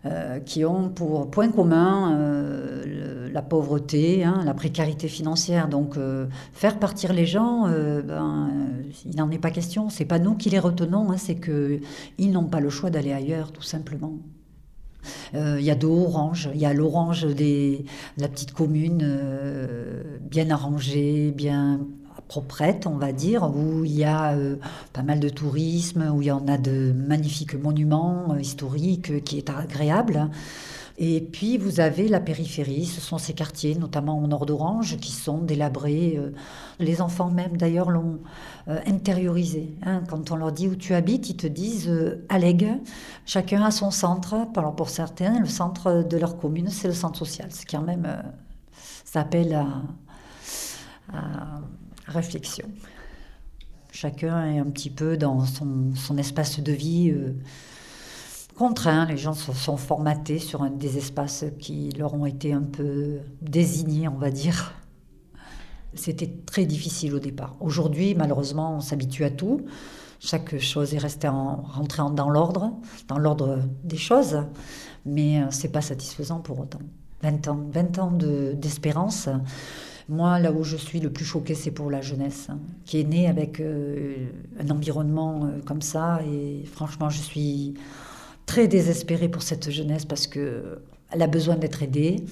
euh, 0.05 0.39
qui 0.39 0.63
ont 0.63 0.87
pour 0.87 1.29
point 1.29 1.49
commun 1.51 2.13
euh, 2.13 3.29
la 3.33 3.41
pauvreté, 3.41 4.23
hein, 4.23 4.43
la 4.45 4.53
précarité 4.53 5.09
financière. 5.09 5.67
Donc 5.67 5.97
euh, 5.97 6.27
faire 6.53 6.79
partir 6.79 7.11
les 7.11 7.25
gens, 7.25 7.67
ben, 7.67 8.49
il 9.05 9.17
n'en 9.17 9.29
est 9.29 9.39
pas 9.39 9.51
question. 9.51 9.89
C'est 9.89 10.05
pas 10.05 10.17
nous 10.17 10.35
qui 10.35 10.49
les 10.49 10.59
retenons, 10.59 11.11
hein, 11.11 11.17
c'est 11.17 11.35
qu'ils 11.35 12.31
n'ont 12.31 12.45
pas 12.45 12.61
le 12.61 12.69
choix 12.69 12.89
d'aller 12.89 13.11
ailleurs, 13.11 13.51
tout 13.51 13.61
simplement. 13.61 14.13
Il 15.33 15.61
y 15.61 15.71
a 15.71 15.75
deux 15.75 15.87
oranges, 15.87 16.49
il 16.53 16.59
y 16.59 16.65
a 16.65 16.73
l'orange 16.73 17.23
de 17.23 17.77
la 18.17 18.27
petite 18.27 18.53
commune, 18.53 19.05
bien 20.21 20.49
arrangée, 20.49 21.31
bien 21.31 21.81
proprette, 22.29 22.85
on 22.87 22.95
va 22.95 23.11
dire, 23.11 23.43
où 23.43 23.83
il 23.83 23.91
y 23.91 24.05
a 24.05 24.33
euh, 24.33 24.55
pas 24.93 25.01
mal 25.01 25.19
de 25.19 25.29
tourisme, 25.29 26.13
où 26.13 26.21
il 26.21 26.27
y 26.27 26.31
en 26.31 26.47
a 26.47 26.57
de 26.57 26.93
magnifiques 26.95 27.55
monuments 27.55 28.33
euh, 28.33 28.39
historiques 28.39 29.09
euh, 29.09 29.19
qui 29.19 29.39
est 29.39 29.49
agréable. 29.49 30.29
Et 30.99 31.21
puis 31.21 31.57
vous 31.57 31.79
avez 31.79 32.07
la 32.07 32.19
périphérie, 32.19 32.85
ce 32.85 33.01
sont 33.01 33.17
ces 33.17 33.33
quartiers, 33.33 33.73
notamment 33.75 34.19
au 34.19 34.27
nord 34.27 34.45
d'Orange, 34.45 34.97
qui 34.97 35.13
sont 35.13 35.37
délabrés. 35.39 36.19
Les 36.77 37.01
enfants 37.01 37.31
même 37.31 37.55
d'ailleurs 37.55 37.89
l'ont 37.89 38.19
intériorisé. 38.67 39.77
Hein. 39.85 40.03
Quand 40.09 40.29
on 40.31 40.35
leur 40.35 40.51
dit 40.51 40.67
où 40.67 40.75
tu 40.75 40.93
habites, 40.93 41.29
ils 41.29 41.37
te 41.37 41.47
disent 41.47 41.89
Allègue, 42.27 42.81
chacun 43.25 43.63
a 43.63 43.71
son 43.71 43.91
centre. 43.91 44.35
Alors 44.57 44.75
pour 44.75 44.89
certains, 44.89 45.39
le 45.39 45.45
centre 45.45 46.03
de 46.03 46.17
leur 46.17 46.37
commune, 46.37 46.67
c'est 46.67 46.89
le 46.89 46.93
centre 46.93 47.17
social, 47.17 47.49
ce 47.49 47.65
qui 47.65 47.77
quand 47.77 47.81
même 47.81 48.05
s'appelle 49.05 49.65
à 51.13 51.61
réflexion. 52.09 52.67
Chacun 53.91 54.45
est 54.51 54.59
un 54.59 54.65
petit 54.65 54.89
peu 54.89 55.17
dans 55.17 55.45
son, 55.45 56.17
espace 56.17 56.59
de 56.59 56.71
vie 56.71 57.09
euh, 57.09 57.33
contraint. 58.55 59.05
Les 59.05 59.17
gens 59.17 59.33
sont, 59.33 59.77
formatés 59.77 60.37
sur 60.37 60.69
des 60.69 60.97
espaces 60.97 61.45
qui 61.59 61.89
leur 61.97 62.13
ont 62.13 62.25
été 62.25 62.53
un 62.53 62.61
peu 62.61 63.19
désignés, 63.41 64.07
on 64.07 64.17
va 64.17 64.29
dire. 64.29 64.73
C'était 65.95 66.31
très 66.45 66.65
difficile 66.65 67.15
au 67.15 67.19
départ. 67.19 67.55
Aujourd'hui, 67.59 68.13
malheureusement, 68.13 68.75
on 68.75 68.79
s'habitue 68.79 69.23
à 69.23 69.31
tout. 69.31 69.65
Chaque 70.19 70.59
chose 70.59 70.93
est 70.93 70.99
restée 70.99 71.29
en, 71.29 71.61
rentrée 71.63 72.03
dans 72.13 72.29
l'ordre, 72.29 72.73
dans 73.07 73.17
l'ordre 73.17 73.59
des 73.83 73.97
choses, 73.97 74.43
mais 75.05 75.41
euh, 75.41 75.47
c'est 75.49 75.71
pas 75.71 75.81
satisfaisant 75.81 76.39
pour 76.39 76.59
autant. 76.59 76.79
20 77.23 77.47
ans, 77.47 77.59
20 77.71 77.99
ans 77.99 78.11
d'espérance. 78.11 79.29
Moi, 80.09 80.39
là 80.39 80.51
où 80.51 80.63
je 80.63 80.75
suis 80.75 80.99
le 80.99 81.11
plus 81.11 81.23
choquée, 81.23 81.53
c'est 81.53 81.69
pour 81.69 81.91
la 81.91 82.01
jeunesse, 82.01 82.47
hein, 82.49 82.59
qui 82.83 82.99
est 82.99 83.03
née 83.03 83.27
avec 83.27 83.59
euh, 83.59 84.27
un 84.59 84.67
environnement 84.71 85.45
euh, 85.45 85.61
comme 85.63 85.83
ça. 85.83 86.19
Et 86.25 86.65
franchement, 86.65 87.11
je 87.11 87.19
suis 87.19 87.75
très 88.47 88.67
désespérée 88.67 89.29
pour 89.29 89.43
cette 89.43 89.69
jeunesse 89.69 90.05
parce 90.05 90.25
qu'elle 90.25 90.81
a 91.11 91.27
besoin 91.27 91.57
d'être 91.57 91.83
aidée. 91.83 92.25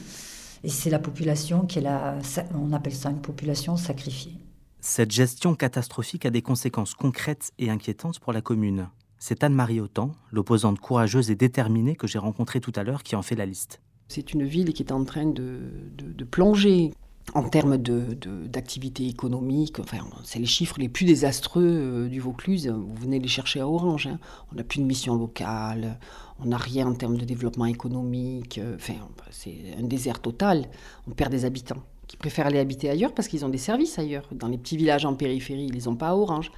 Et 0.64 0.70
c'est 0.70 0.90
la 0.90 0.98
population 0.98 1.68
qui 1.68 1.78
est 1.78 1.84
la, 1.84 2.18
on 2.56 2.74
appelle 2.74 2.96
ça 2.96 3.12
une 3.12 3.22
population 3.22 3.78
sacrifiée. 3.78 4.34
Cette 4.82 5.12
gestion 5.12 5.54
catastrophique 5.54 6.26
a 6.26 6.32
des 6.32 6.42
conséquences 6.42 6.96
concrètes 6.96 7.52
et 7.60 7.70
inquiétantes 7.70 8.20
pour 8.20 8.34
la 8.34 8.42
commune. 8.42 8.88
C'est 9.20 9.44
Anne-Marie 9.44 9.82
Autant, 9.82 10.14
l'opposante 10.32 10.80
courageuse 10.80 11.30
et 11.30 11.36
déterminée 11.36 11.96
que 11.96 12.08
j'ai 12.08 12.18
rencontrée 12.18 12.60
tout 12.60 12.74
à 12.76 12.84
l'heure, 12.84 13.04
qui 13.04 13.16
en 13.16 13.22
fait 13.22 13.36
la 13.36 13.46
liste. 13.46 13.82
C'est 14.08 14.34
une 14.34 14.46
ville 14.46 14.74
qui 14.74 14.82
est 14.82 14.92
en 14.92 15.04
train 15.04 15.28
de, 15.28 15.60
de 15.96 16.24
plonger 16.24 16.92
en 17.34 17.44
termes 17.44 17.78
d'activité 17.78 19.04
de, 19.04 19.10
économique, 19.10 19.80
enfin, 19.80 19.98
c'est 20.24 20.40
les 20.40 20.46
chiffres 20.46 20.78
les 20.80 20.90
plus 20.90 21.06
désastreux 21.06 21.64
euh, 21.64 22.08
du 22.08 22.20
Vaucluse. 22.20 22.68
Vous 22.68 22.96
venez 22.96 23.20
les 23.20 23.28
chercher 23.28 23.60
à 23.60 23.68
Orange. 23.68 24.08
Hein. 24.08 24.20
On 24.52 24.56
n'a 24.56 24.64
plus 24.64 24.80
de 24.80 24.86
mission 24.86 25.16
locale, 25.16 26.00
on 26.40 26.46
n'a 26.46 26.58
rien 26.58 26.88
en 26.88 26.94
termes 26.94 27.18
de 27.18 27.26
développement 27.26 27.66
économique. 27.66 28.60
Euh, 28.60 28.76
enfin, 28.76 28.94
c'est 29.30 29.58
un 29.78 29.84
désert 29.84 30.22
total. 30.22 30.66
On 31.08 31.12
perd 31.12 31.32
des 31.32 31.44
habitants 31.46 31.84
qui 32.08 32.16
préfèrent 32.16 32.48
aller 32.48 32.60
habiter 32.60 32.90
ailleurs 32.90 33.14
parce 33.14 33.28
qu'ils 33.28 33.44
ont 33.44 33.50
des 33.50 33.58
services 33.58 34.00
ailleurs. 34.00 34.28
Dans 34.32 34.48
les 34.48 34.58
petits 34.58 34.78
villages 34.78 35.06
en 35.06 35.14
périphérie, 35.14 35.66
ils 35.66 35.74
les 35.74 35.90
ont 35.90 35.98
pas 35.98 36.10
à 36.10 36.16
Orange. 36.16 36.52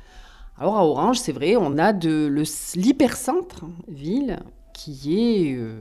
Alors 0.58 0.77
à 0.77 0.86
Orange, 0.86 1.17
c'est 1.17 1.32
vrai, 1.32 1.55
on 1.55 1.77
a 1.79 1.93
de 1.93 2.27
l'hypercentre 2.75 3.65
ville 3.88 4.39
qui 4.73 5.19
est 5.19 5.55
euh, 5.55 5.79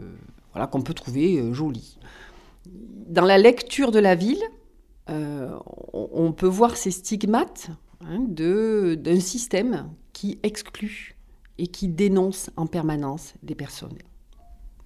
voilà 0.53 0.67
qu'on 0.67 0.81
peut 0.81 0.95
trouver 0.95 1.53
joli. 1.53 1.99
Dans 3.09 3.25
la 3.25 3.37
lecture 3.37 3.91
de 3.91 3.99
la 3.99 4.15
ville, 4.15 4.43
on, 5.09 6.33
peut 6.33 6.47
voir 6.47 6.77
ces 6.77 6.91
stigmates 6.91 7.71
hein, 8.05 8.25
d'un 8.29 9.21
système 9.21 9.89
qui 10.13 10.39
exclut 10.43 11.17
et 11.59 11.67
qui 11.67 11.89
dénonce 11.89 12.51
en 12.57 12.67
permanence 12.67 13.35
des 13.43 13.55
personnes. 13.55 13.99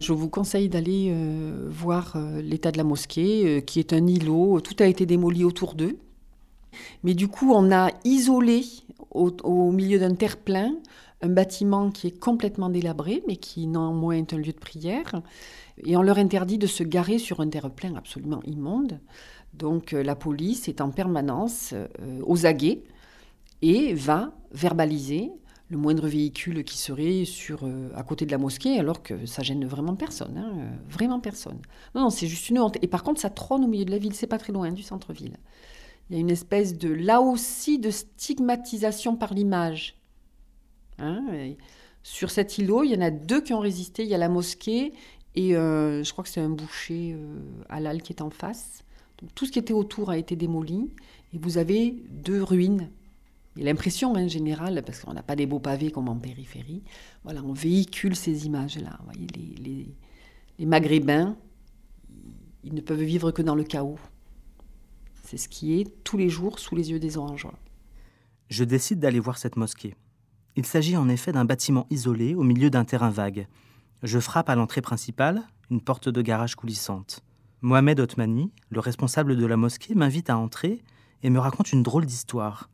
Je 0.02 0.12
vous 0.12 0.28
conseille 0.28 0.68
d'aller 0.68 1.10
euh, 1.10 1.68
voir 1.70 2.14
euh, 2.16 2.42
l'état 2.42 2.72
de 2.72 2.76
la 2.76 2.82
mosquée, 2.82 3.44
euh, 3.46 3.60
qui 3.60 3.78
est 3.78 3.92
un 3.92 4.04
îlot. 4.04 4.60
Tout 4.60 4.74
a 4.80 4.86
été 4.86 5.06
démoli 5.06 5.44
autour 5.44 5.74
d'eux. 5.74 5.96
Mais 7.04 7.14
du 7.14 7.28
coup, 7.28 7.52
on 7.52 7.70
a 7.70 7.90
isolé 8.04 8.64
au, 9.12 9.70
milieu 9.70 10.00
d'un 10.00 10.14
terre-plein 10.14 10.74
un 11.20 11.28
bâtiment 11.28 11.92
qui 11.92 12.08
est 12.08 12.18
complètement 12.18 12.68
délabré, 12.68 13.22
mais 13.28 13.36
qui 13.36 13.68
néanmoins 13.68 14.16
est 14.16 14.32
un 14.32 14.38
lieu 14.38 14.52
de 14.52 14.58
prière. 14.58 15.22
Et 15.84 15.96
on 15.96 16.02
leur 16.02 16.18
interdit 16.18 16.58
de 16.58 16.66
se 16.66 16.82
garer 16.82 17.18
sur 17.18 17.38
un 17.38 17.48
terre-plein 17.48 17.94
absolument 17.94 18.42
immonde. 18.44 18.98
Donc 19.54 19.92
la 19.92 20.16
police 20.16 20.68
est 20.68 20.80
en 20.80 20.90
permanence 20.90 21.74
aux 22.22 22.46
aguets 22.46 22.82
et 23.60 23.94
va 23.94 24.32
verbaliser 24.52 25.30
le 25.72 25.78
moindre 25.78 26.06
véhicule 26.06 26.64
qui 26.64 26.76
serait 26.76 27.24
sur, 27.24 27.64
euh, 27.64 27.90
à 27.96 28.02
côté 28.02 28.26
de 28.26 28.30
la 28.30 28.38
mosquée, 28.38 28.78
alors 28.78 29.02
que 29.02 29.24
ça 29.24 29.42
gêne 29.42 29.64
vraiment 29.64 29.96
personne, 29.96 30.36
hein, 30.36 30.52
euh, 30.54 30.70
vraiment 30.88 31.18
personne. 31.18 31.58
Non, 31.94 32.02
non, 32.02 32.10
c'est 32.10 32.26
juste 32.26 32.50
une 32.50 32.60
honte. 32.60 32.76
Et 32.82 32.86
par 32.86 33.02
contre, 33.02 33.20
ça 33.20 33.30
trône 33.30 33.64
au 33.64 33.68
milieu 33.68 33.86
de 33.86 33.90
la 33.90 33.96
ville, 33.96 34.14
c'est 34.14 34.26
pas 34.26 34.38
très 34.38 34.52
loin 34.52 34.70
du 34.70 34.82
centre-ville. 34.82 35.38
Il 36.10 36.16
y 36.16 36.18
a 36.18 36.20
une 36.20 36.30
espèce 36.30 36.76
de, 36.76 36.92
là 36.92 37.22
aussi, 37.22 37.78
de 37.78 37.90
stigmatisation 37.90 39.16
par 39.16 39.32
l'image. 39.32 39.96
Hein, 40.98 41.24
sur 42.02 42.30
cet 42.30 42.58
îlot, 42.58 42.84
il 42.84 42.90
y 42.90 42.96
en 42.96 43.00
a 43.00 43.10
deux 43.10 43.40
qui 43.40 43.54
ont 43.54 43.60
résisté. 43.60 44.02
Il 44.02 44.10
y 44.10 44.14
a 44.14 44.18
la 44.18 44.28
mosquée 44.28 44.92
et 45.34 45.56
euh, 45.56 46.04
je 46.04 46.12
crois 46.12 46.22
que 46.22 46.28
c'est 46.28 46.40
un 46.40 46.50
boucher 46.50 47.16
halal 47.70 48.02
qui 48.02 48.12
est 48.12 48.20
en 48.20 48.28
face. 48.28 48.84
Tout 49.34 49.46
ce 49.46 49.52
qui 49.52 49.58
était 49.58 49.72
autour 49.72 50.10
a 50.10 50.18
été 50.18 50.36
démoli 50.36 50.90
et 51.32 51.38
vous 51.38 51.58
avez 51.58 51.96
deux 52.10 52.42
ruines 52.42 52.90
l'impression 53.56 54.12
en 54.12 54.28
général, 54.28 54.82
parce 54.84 55.00
qu'on 55.00 55.12
n'a 55.12 55.22
pas 55.22 55.36
des 55.36 55.46
beaux 55.46 55.58
pavés 55.58 55.90
comme 55.90 56.08
en 56.08 56.16
périphérie, 56.16 56.82
voilà, 57.24 57.42
on 57.42 57.52
véhicule 57.52 58.16
ces 58.16 58.46
images-là. 58.46 58.98
Voyez, 59.04 59.26
les, 59.36 59.94
les, 60.58 60.66
Maghrébins, 60.66 61.36
ils 62.62 62.74
ne 62.74 62.80
peuvent 62.80 63.02
vivre 63.02 63.32
que 63.32 63.42
dans 63.42 63.54
le 63.54 63.64
chaos. 63.64 63.98
C'est 65.24 65.36
ce 65.36 65.48
qui 65.48 65.80
est 65.80 66.04
tous 66.04 66.16
les 66.16 66.28
jours 66.28 66.58
sous 66.58 66.76
les 66.76 66.90
yeux 66.90 67.00
des 67.00 67.18
anges. 67.18 67.48
Je 68.48 68.64
décide 68.64 69.00
d'aller 69.00 69.18
voir 69.18 69.38
cette 69.38 69.56
mosquée. 69.56 69.96
Il 70.56 70.66
s'agit 70.66 70.96
en 70.96 71.08
effet 71.08 71.32
d'un 71.32 71.44
bâtiment 71.44 71.86
isolé 71.90 72.34
au 72.34 72.42
milieu 72.42 72.70
d'un 72.70 72.84
terrain 72.84 73.10
vague. 73.10 73.48
Je 74.02 74.18
frappe 74.18 74.50
à 74.50 74.54
l'entrée 74.54 74.82
principale, 74.82 75.42
une 75.70 75.80
porte 75.80 76.08
de 76.08 76.22
garage 76.22 76.54
coulissante. 76.54 77.22
Mohamed 77.64 78.00
Otmani, 78.00 78.50
le 78.70 78.80
responsable 78.80 79.36
de 79.36 79.46
la 79.46 79.56
mosquée, 79.56 79.94
m'invite 79.94 80.30
à 80.30 80.36
entrer 80.36 80.82
et 81.22 81.30
me 81.30 81.38
raconte 81.38 81.72
une 81.72 81.84
drôle 81.84 82.06
d'histoire. 82.06 82.68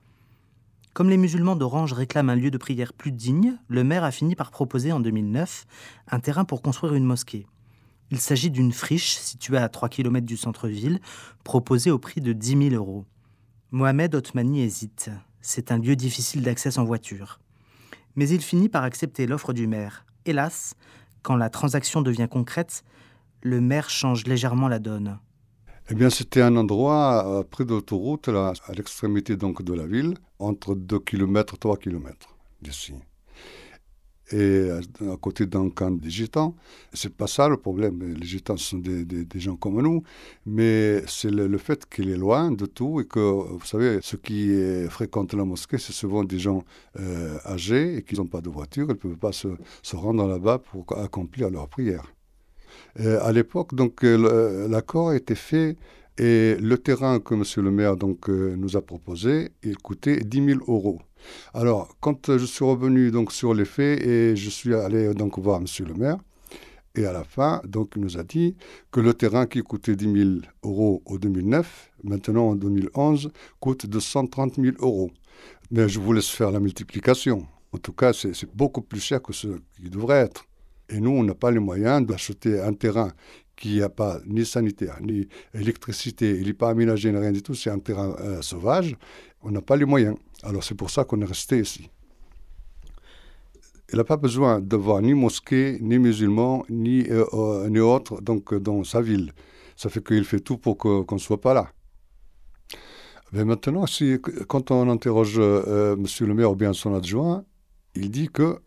Comme 0.95 1.11
les 1.11 1.19
musulmans 1.19 1.57
d'Orange 1.57 1.93
réclament 1.93 2.31
un 2.31 2.37
lieu 2.37 2.51
de 2.51 2.57
prière 2.57 2.95
plus 2.95 3.13
digne, 3.13 3.59
le 3.69 3.85
maire 3.85 4.03
a 4.03 4.11
fini 4.11 4.35
par 4.35 4.51
proposer 4.51 4.91
en 4.91 4.99
2009 5.01 5.67
un 6.11 6.21
terrain 6.21 6.47
pour 6.47 6.63
construire 6.63 6.95
une 6.95 7.05
mosquée. 7.05 7.47
Il 8.11 8.19
s'agit 8.19 8.51
d'une 8.51 8.73
friche 8.73 9.17
située 9.17 9.59
à 9.59 9.69
3 9.69 9.91
km 9.91 10.27
du 10.27 10.39
centre-ville, 10.39 11.01
proposée 11.45 11.91
au 11.91 11.99
prix 11.99 12.23
de 12.23 12.33
10 12.33 12.71
000 12.71 12.75
euros. 12.75 13.05
Mohamed 13.71 14.15
Otmani 14.15 14.63
hésite. 14.63 15.11
C'est 15.43 15.71
un 15.71 15.77
lieu 15.77 15.97
difficile 15.97 16.41
d'accès 16.41 16.79
en 16.79 16.85
voiture. 16.85 17.41
Mais 18.17 18.31
il 18.31 18.41
finit 18.41 18.71
par 18.71 18.85
accepter 18.85 19.27
l'offre 19.27 19.53
du 19.53 19.67
maire. 19.67 20.07
Hélas, 20.25 20.75
quand 21.23 21.37
la 21.37 21.51
transaction 21.51 22.01
devient 22.01 22.29
concrète, 22.31 22.85
le 23.43 23.61
maire 23.61 23.91
change 23.91 24.27
légèrement 24.27 24.69
la 24.69 24.79
donne. 24.79 25.19
Eh 25.91 25.95
bien, 25.95 26.11
c'était 26.11 26.43
un 26.43 26.55
endroit 26.57 27.25
euh, 27.27 27.43
près 27.43 27.65
de 27.65 27.71
l'autoroute, 27.71 28.29
à 28.29 28.53
l'extrémité 28.77 29.37
donc 29.37 29.63
de 29.63 29.73
la 29.73 29.87
ville, 29.87 30.15
entre 30.39 30.75
2 30.75 30.99
km, 30.99 31.57
3 31.57 31.79
km 31.79 32.37
d'ici. 32.61 32.93
Et 34.31 34.37
euh, 34.37 34.81
à 35.11 35.17
côté 35.17 35.47
d'un 35.47 35.71
camp 35.71 35.91
des 35.91 36.11
gitans, 36.11 36.55
c'est 36.93 37.15
pas 37.17 37.27
ça 37.27 37.49
le 37.49 37.57
problème. 37.57 38.03
Les 38.03 38.27
gitans 38.27 38.59
sont 38.59 38.77
des, 38.77 39.27
gens 39.37 39.57
comme 39.57 39.81
nous, 39.81 40.03
mais 40.45 41.03
c'est 41.07 41.31
le, 41.31 41.57
fait 41.57 41.89
qu'il 41.89 42.11
est 42.11 42.19
loin 42.19 42.51
de 42.53 42.67
tout 42.67 43.01
et 43.01 43.07
que, 43.07 43.19
vous 43.19 43.65
savez, 43.65 44.01
ceux 44.03 44.19
qui 44.19 44.53
fréquentent 44.91 45.33
la 45.33 45.47
mosquée, 45.47 45.79
c'est 45.79 45.95
souvent 45.95 46.23
des 46.23 46.39
gens 46.39 46.65
euh, 47.01 47.39
âgés 47.47 47.97
et 47.97 48.03
qui 48.03 48.17
n'ont 48.17 48.27
pas 48.27 48.43
de 48.43 48.51
voiture, 48.51 48.85
ils 48.85 48.89
ne 48.89 48.93
peuvent 48.93 49.17
pas 49.17 49.33
se, 49.33 49.49
se 49.83 49.97
rendre 49.97 50.27
là-bas 50.27 50.59
pour 50.59 50.85
accomplir 50.99 51.49
leur 51.49 51.67
prière. 51.67 52.13
Euh, 53.01 53.19
à 53.23 53.33
l'époque, 53.33 53.75
donc, 53.75 54.05
euh, 54.05 54.69
l'accord 54.69 55.11
a 55.11 55.17
été 55.17 55.35
fait 55.35 55.77
et 56.19 56.57
le 56.61 56.77
terrain 56.79 57.21
que 57.21 57.35
M. 57.35 57.45
le 57.65 57.71
maire 57.71 57.97
donc, 57.97 58.29
euh, 58.29 58.57
nous 58.57 58.77
a 58.77 58.83
proposé, 58.83 59.51
il 59.63 59.77
coûtait 59.79 60.19
10 60.19 60.45
000 60.45 60.61
euros. 60.69 60.99
Alors, 61.55 61.97
quand 62.01 62.37
je 62.37 62.45
suis 62.45 62.65
revenu 62.65 63.11
donc, 63.11 63.33
sur 63.33 63.55
les 63.55 63.65
faits 63.65 64.05
et 64.05 64.35
je 64.35 64.51
suis 64.51 64.75
allé 64.75 65.15
donc, 65.15 65.39
voir 65.39 65.61
M. 65.61 65.67
le 65.87 65.95
maire, 65.95 66.19
et 66.95 67.07
à 67.07 67.13
la 67.13 67.23
fin, 67.23 67.61
donc, 67.65 67.93
il 67.95 68.03
nous 68.03 68.19
a 68.19 68.25
dit 68.25 68.57
que 68.91 68.99
le 69.01 69.15
terrain 69.15 69.47
qui 69.47 69.61
coûtait 69.61 69.95
10 69.95 70.13
000 70.13 70.31
euros 70.65 71.03
en 71.07 71.15
2009, 71.15 71.93
maintenant 72.03 72.49
en 72.49 72.55
2011, 72.57 73.31
coûte 73.61 73.87
230 73.87 74.57
000 74.57 74.77
euros. 74.81 75.11
Mais 75.71 75.89
je 75.89 76.01
vous 76.01 76.13
laisse 76.13 76.29
faire 76.29 76.51
la 76.51 76.59
multiplication. 76.59 77.47
En 77.73 77.79
tout 77.79 77.93
cas, 77.93 78.13
c'est 78.13 78.33
beaucoup 78.53 78.83
plus 78.83 79.01
cher 79.01 79.23
que 79.23 79.33
ce 79.33 79.47
qui 79.77 79.91
devrait 79.91 80.19
être. 80.19 80.48
Et 80.91 81.01
nous, 81.01 81.11
on 81.11 81.23
n'a 81.23 81.35
pas 81.35 81.51
les 81.51 81.59
moyens 81.59 82.07
d'acheter 82.07 82.61
un 82.61 82.73
terrain 82.73 83.13
qui 83.59 83.81
n'a 83.81 83.89
pas 83.89 84.21
ni 84.25 84.47
sanitaire, 84.47 84.99
ni 85.03 85.29
électricité, 85.53 86.39
il 86.41 86.47
n'est 86.47 86.53
pas 86.53 86.71
aménagé, 86.71 87.11
rien 87.11 87.33
du 87.33 87.43
tout, 87.43 87.55
c'est 87.55 87.71
un 87.71 87.81
terrain 87.81 88.15
euh, 88.21 88.41
sauvage. 88.41 88.97
On 89.43 89.51
n'a 89.51 89.61
pas 89.61 89.77
les 89.77 89.85
moyens. 89.85 90.17
Alors 90.45 90.63
c'est 90.63 90.77
pour 90.77 90.91
ça 90.91 91.05
qu'on 91.05 91.21
est 91.21 91.27
resté 91.27 91.59
ici. 91.59 91.91
Il 93.93 93.97
n'a 93.97 94.05
pas 94.05 94.17
besoin 94.17 94.61
de 94.61 94.77
voir 94.77 95.03
ni 95.03 95.15
mosquée, 95.15 95.79
ni 95.81 95.99
musulmans, 95.99 96.65
ni, 96.69 97.09
euh, 97.09 97.25
euh, 97.33 97.69
ni 97.69 97.81
autres 97.81 98.21
donc, 98.21 98.55
dans 98.55 98.85
sa 98.85 99.01
ville. 99.01 99.33
Ça 99.77 99.89
fait 99.89 100.05
qu'il 100.05 100.25
fait 100.25 100.41
tout 100.41 100.59
pour 100.59 100.79
qu'on 100.79 101.07
ne 101.11 101.19
soit 101.19 101.41
pas 101.41 101.55
là. 101.55 101.73
Mais 103.33 103.45
maintenant, 103.45 103.85
quand 104.47 104.71
on 104.71 104.89
interroge 104.89 105.39
Monsieur 105.39 106.27
le 106.27 106.35
maire 106.35 106.51
ou 106.51 106.57
bien 106.57 106.73
son 106.73 106.95
adjoint, 106.95 107.45
il 107.95 108.11
dit 108.11 108.29
que 108.29 108.59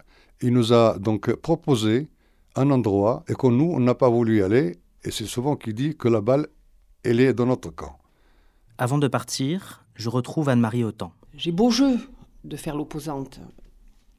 il 0.42 0.54
nous 0.54 0.74
a 0.74 0.98
donc 0.98 1.34
proposé 1.36 2.10
un 2.56 2.70
endroit 2.72 3.24
et 3.28 3.34
que 3.34 3.48
nous, 3.48 3.72
on 3.72 3.80
n'a 3.80 3.96
pas 3.96 4.10
voulu 4.10 4.40
y 4.40 4.42
aller. 4.42 4.78
Et 5.04 5.12
c'est 5.12 5.26
souvent 5.26 5.56
qu'il 5.56 5.74
dit 5.74 5.96
que 5.96 6.08
la 6.08 6.22
balle, 6.22 6.48
elle 7.04 7.20
est 7.20 7.34
dans 7.34 7.46
notre 7.46 7.70
camp. 7.70 7.98
Avant 8.78 8.98
de 8.98 9.08
partir, 9.08 9.86
je 9.96 10.10
retrouve 10.10 10.50
Anne-Marie 10.50 10.84
Autant. 10.84 11.14
J'ai 11.36 11.52
beau 11.52 11.70
jeu 11.70 11.98
de 12.44 12.56
faire 12.56 12.76
l'opposante. 12.76 13.40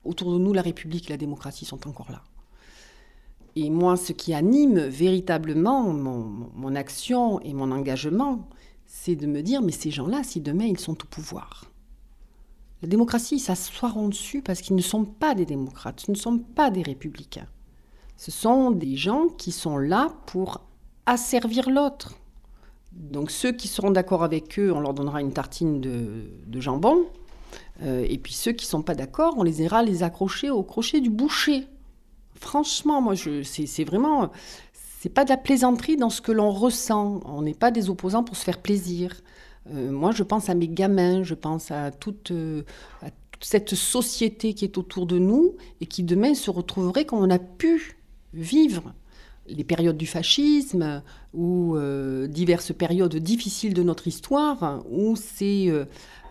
Autour 0.05 0.33
de 0.33 0.39
nous, 0.39 0.53
la 0.53 0.63
République 0.63 1.09
et 1.09 1.13
la 1.13 1.17
démocratie 1.17 1.65
sont 1.65 1.87
encore 1.89 2.11
là. 2.11 2.23
Et 3.55 3.69
moi, 3.69 3.97
ce 3.97 4.13
qui 4.13 4.33
anime 4.33 4.79
véritablement 4.79 5.93
mon, 5.93 6.51
mon 6.55 6.75
action 6.75 7.41
et 7.41 7.53
mon 7.53 7.71
engagement, 7.71 8.49
c'est 8.87 9.17
de 9.17 9.27
me 9.27 9.43
dire, 9.43 9.63
mais 9.63 9.73
ces 9.73 9.91
gens-là, 9.91 10.23
si 10.23 10.41
demain 10.41 10.65
ils 10.65 10.79
sont 10.79 10.93
au 11.03 11.07
pouvoir, 11.07 11.72
la 12.83 12.89
démocratie, 12.89 13.37
ils 13.37 13.41
s'assoiront 13.41 14.09
dessus 14.09 14.43
parce 14.43 14.61
qu'ils 14.61 14.77
ne 14.77 14.83
sont 14.83 15.05
pas 15.05 15.35
des 15.35 15.47
démocrates, 15.47 16.01
ce 16.01 16.11
ne 16.11 16.17
sont 16.17 16.39
pas 16.39 16.71
des 16.71 16.83
républicains. 16.83 17.47
Ce 18.17 18.31
sont 18.31 18.73
des 18.73 18.97
gens 18.97 19.29
qui 19.29 19.53
sont 19.53 19.79
là 19.79 20.13
pour 20.27 20.61
asservir 21.07 21.71
l'autre. 21.71 22.15
Donc 22.93 23.31
ceux 23.31 23.53
qui 23.53 23.69
seront 23.69 23.91
d'accord 23.91 24.25
avec 24.25 24.59
eux, 24.59 24.73
on 24.73 24.81
leur 24.81 24.95
donnera 24.95 25.21
une 25.21 25.33
tartine 25.33 25.81
de, 25.81 26.61
jambon. 26.61 27.07
Euh, 27.83 28.05
et 28.09 28.19
puis 28.19 28.35
ceux 28.35 28.53
qui 28.53 28.67
ne 28.67 28.71
sont 28.71 28.83
pas 28.83 28.95
d'accord, 28.95 29.35
on 29.37 29.43
les 29.43 29.63
ira 29.63 29.83
les 29.83 30.03
accrocher 30.03 30.51
au 30.51 30.63
crochet 30.63 31.01
du 31.01 31.11
boucher. 31.11 31.67
Franchement, 32.35 33.01
moi, 33.01 33.15
c'est 33.17 33.85
vraiment... 33.85 34.31
C'est 35.01 35.09
pas 35.09 35.25
de 35.25 35.31
la 35.31 35.37
plaisanterie 35.37 35.97
dans 35.97 36.11
ce 36.11 36.21
que 36.21 36.31
l'on 36.31 36.53
ressent. 36.53 37.21
On 37.25 37.43
n'est 37.43 37.55
pas 37.55 37.73
des 37.73 37.91
opposants 37.91 38.23
pour 38.23 38.37
se 38.37 38.45
faire 38.45 38.59
plaisir. 38.59 39.13
Euh, 39.71 39.91
moi, 39.91 40.13
je 40.13 40.23
pense 40.23 40.49
à 40.49 40.55
mes 40.55 40.69
gamins, 40.69 41.23
je 41.23 41.35
pense 41.35 41.71
à 41.71 41.91
toute, 41.91 42.31
euh, 42.31 42.63
cette 43.41 43.75
société 43.75 44.55
qui 44.55 44.65
est 44.65 44.79
autour 44.79 45.07
de 45.07 45.19
nous 45.19 45.55
et 45.81 45.87
qui 45.87 46.03
demain 46.03 46.35
se 46.35 46.51
retrouverait 46.51 47.05
comme 47.05 47.21
on 47.21 47.31
a 47.31 47.39
pu 47.39 47.99
vivre 48.33 48.93
les 49.49 49.65
périodes 49.65 49.97
du 49.97 50.07
fascisme 50.07 51.03
ou 51.35 51.77
euh, 51.77 52.29
diverses 52.29 52.73
périodes 52.73 53.17
difficiles 53.17 53.75
de 53.75 53.83
notre 53.83 54.07
histoire 54.07 54.85
où 54.89 55.17
c'est 55.17 55.69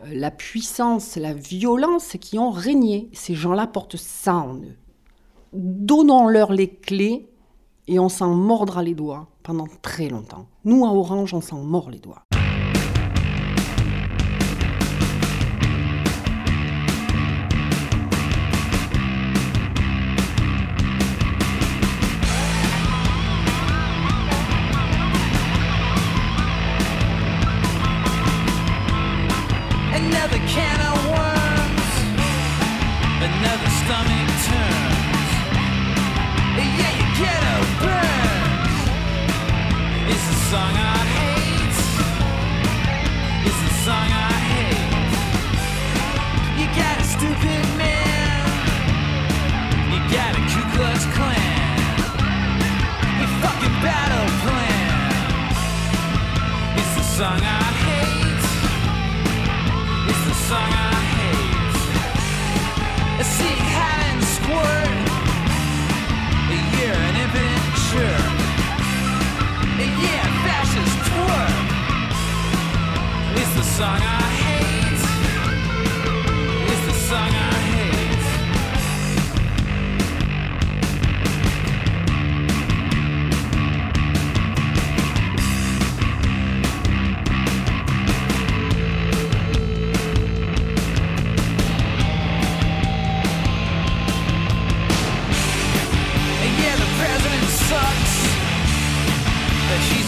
la 0.10 0.32
puissance, 0.32 1.18
la 1.18 1.34
violence 1.34 2.16
qui 2.20 2.40
ont 2.40 2.52
régné. 2.52 3.10
Ces 3.14 3.36
gens-là 3.36 3.68
portent 3.68 3.98
ça 3.98 4.36
en 4.36 4.56
eux. 4.56 4.78
Donnons-leur 5.54 6.54
les 6.54 6.70
clés 6.70 7.28
et 7.88 8.00
on 8.00 8.08
s'en 8.08 8.34
mordra 8.34 8.84
les 8.84 8.96
doigts 8.96 9.28
pendant 9.44 9.68
très 9.82 10.08
longtemps. 10.08 10.48
Nous, 10.64 10.86
à 10.86 10.94
Orange, 10.94 11.34
on 11.34 11.42
s'en 11.42 11.62
mord 11.62 11.90
les 11.90 12.00
doigts. 12.00 12.24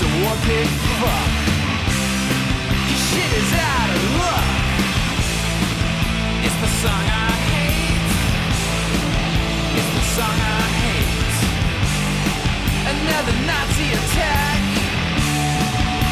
A 0.03 0.09
war 0.19 0.35
pig 0.43 0.69
fuck. 0.99 1.31
Your 2.89 3.01
shit 3.09 3.31
is 3.41 3.51
out 3.71 3.89
of 3.95 4.03
luck. 4.19 4.47
It's 6.45 6.57
the 6.63 6.71
song 6.81 7.05
I 7.07 7.31
hate. 7.51 8.07
It's 9.79 9.91
the 9.97 10.03
song 10.15 10.37
I 10.59 10.63
hate. 10.81 11.35
Another 12.93 13.35
Nazi 13.49 13.87
attack. 13.99 14.61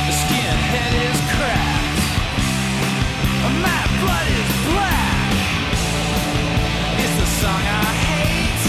The 0.08 0.14
skinhead 0.22 0.94
is 1.08 1.20
cracked. 1.36 2.04
My 3.66 3.82
blood 4.00 4.28
is 4.40 4.50
black. 4.72 5.34
It's 7.04 7.16
the 7.22 7.30
song 7.42 7.64
I 7.84 7.92
hate. 8.08 8.64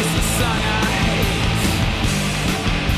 It's 0.00 0.12
the 0.18 0.24
song 0.38 0.60
I 0.60 0.84
hate. 0.84 1.05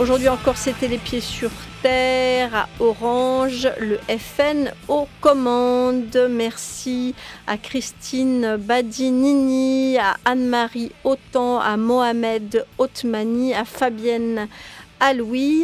Aujourd'hui 0.00 0.30
encore, 0.30 0.56
c'était 0.56 0.88
les 0.88 0.96
pieds 0.96 1.20
sur 1.20 1.50
terre 1.82 2.54
à 2.54 2.68
Orange, 2.82 3.68
le 3.78 3.98
FN 4.08 4.72
aux 4.88 5.06
commandes. 5.20 6.26
Merci 6.30 7.14
à 7.46 7.58
Christine 7.58 8.56
Badinini, 8.56 9.98
à 9.98 10.16
Anne-Marie 10.24 10.90
Autant, 11.04 11.60
à 11.60 11.76
Mohamed 11.76 12.64
Otmani, 12.78 13.52
à 13.52 13.66
Fabienne 13.66 14.48
à 15.00 15.14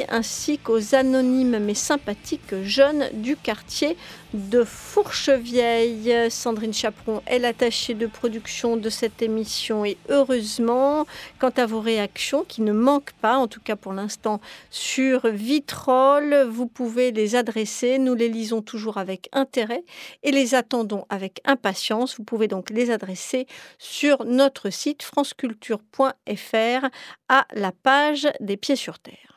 ainsi 0.08 0.58
qu'aux 0.58 0.94
anonymes 0.94 1.58
mais 1.60 1.74
sympathiques 1.74 2.54
jeunes 2.64 3.04
du 3.12 3.36
quartier 3.36 3.96
de 4.34 4.64
Fourchevieille. 4.64 6.30
Sandrine 6.30 6.72
Chaperon 6.74 7.22
est 7.26 7.38
l'attachée 7.38 7.94
de 7.94 8.06
production 8.06 8.76
de 8.76 8.90
cette 8.90 9.22
émission 9.22 9.84
et 9.84 9.96
heureusement, 10.08 11.06
quant 11.38 11.52
à 11.56 11.66
vos 11.66 11.80
réactions 11.80 12.44
qui 12.44 12.62
ne 12.62 12.72
manquent 12.72 13.14
pas, 13.20 13.36
en 13.36 13.48
tout 13.48 13.60
cas 13.60 13.76
pour 13.76 13.92
l'instant, 13.92 14.40
sur 14.70 15.28
Vitrolles, 15.28 16.46
vous 16.48 16.66
pouvez 16.66 17.12
les 17.12 17.36
adresser. 17.36 17.98
Nous 17.98 18.14
les 18.14 18.28
lisons 18.28 18.62
toujours 18.62 18.98
avec 18.98 19.28
intérêt 19.32 19.84
et 20.22 20.30
les 20.30 20.54
attendons 20.54 21.06
avec 21.08 21.40
impatience. 21.44 22.16
Vous 22.16 22.24
pouvez 22.24 22.48
donc 22.48 22.70
les 22.70 22.90
adresser 22.90 23.46
sur 23.78 24.24
notre 24.24 24.70
site 24.70 25.02
franceculture.fr 25.02 26.86
à 27.28 27.46
la 27.54 27.72
page 27.72 28.28
des 28.40 28.56
pieds 28.56 28.76
sur 28.76 28.98
terre. 28.98 29.35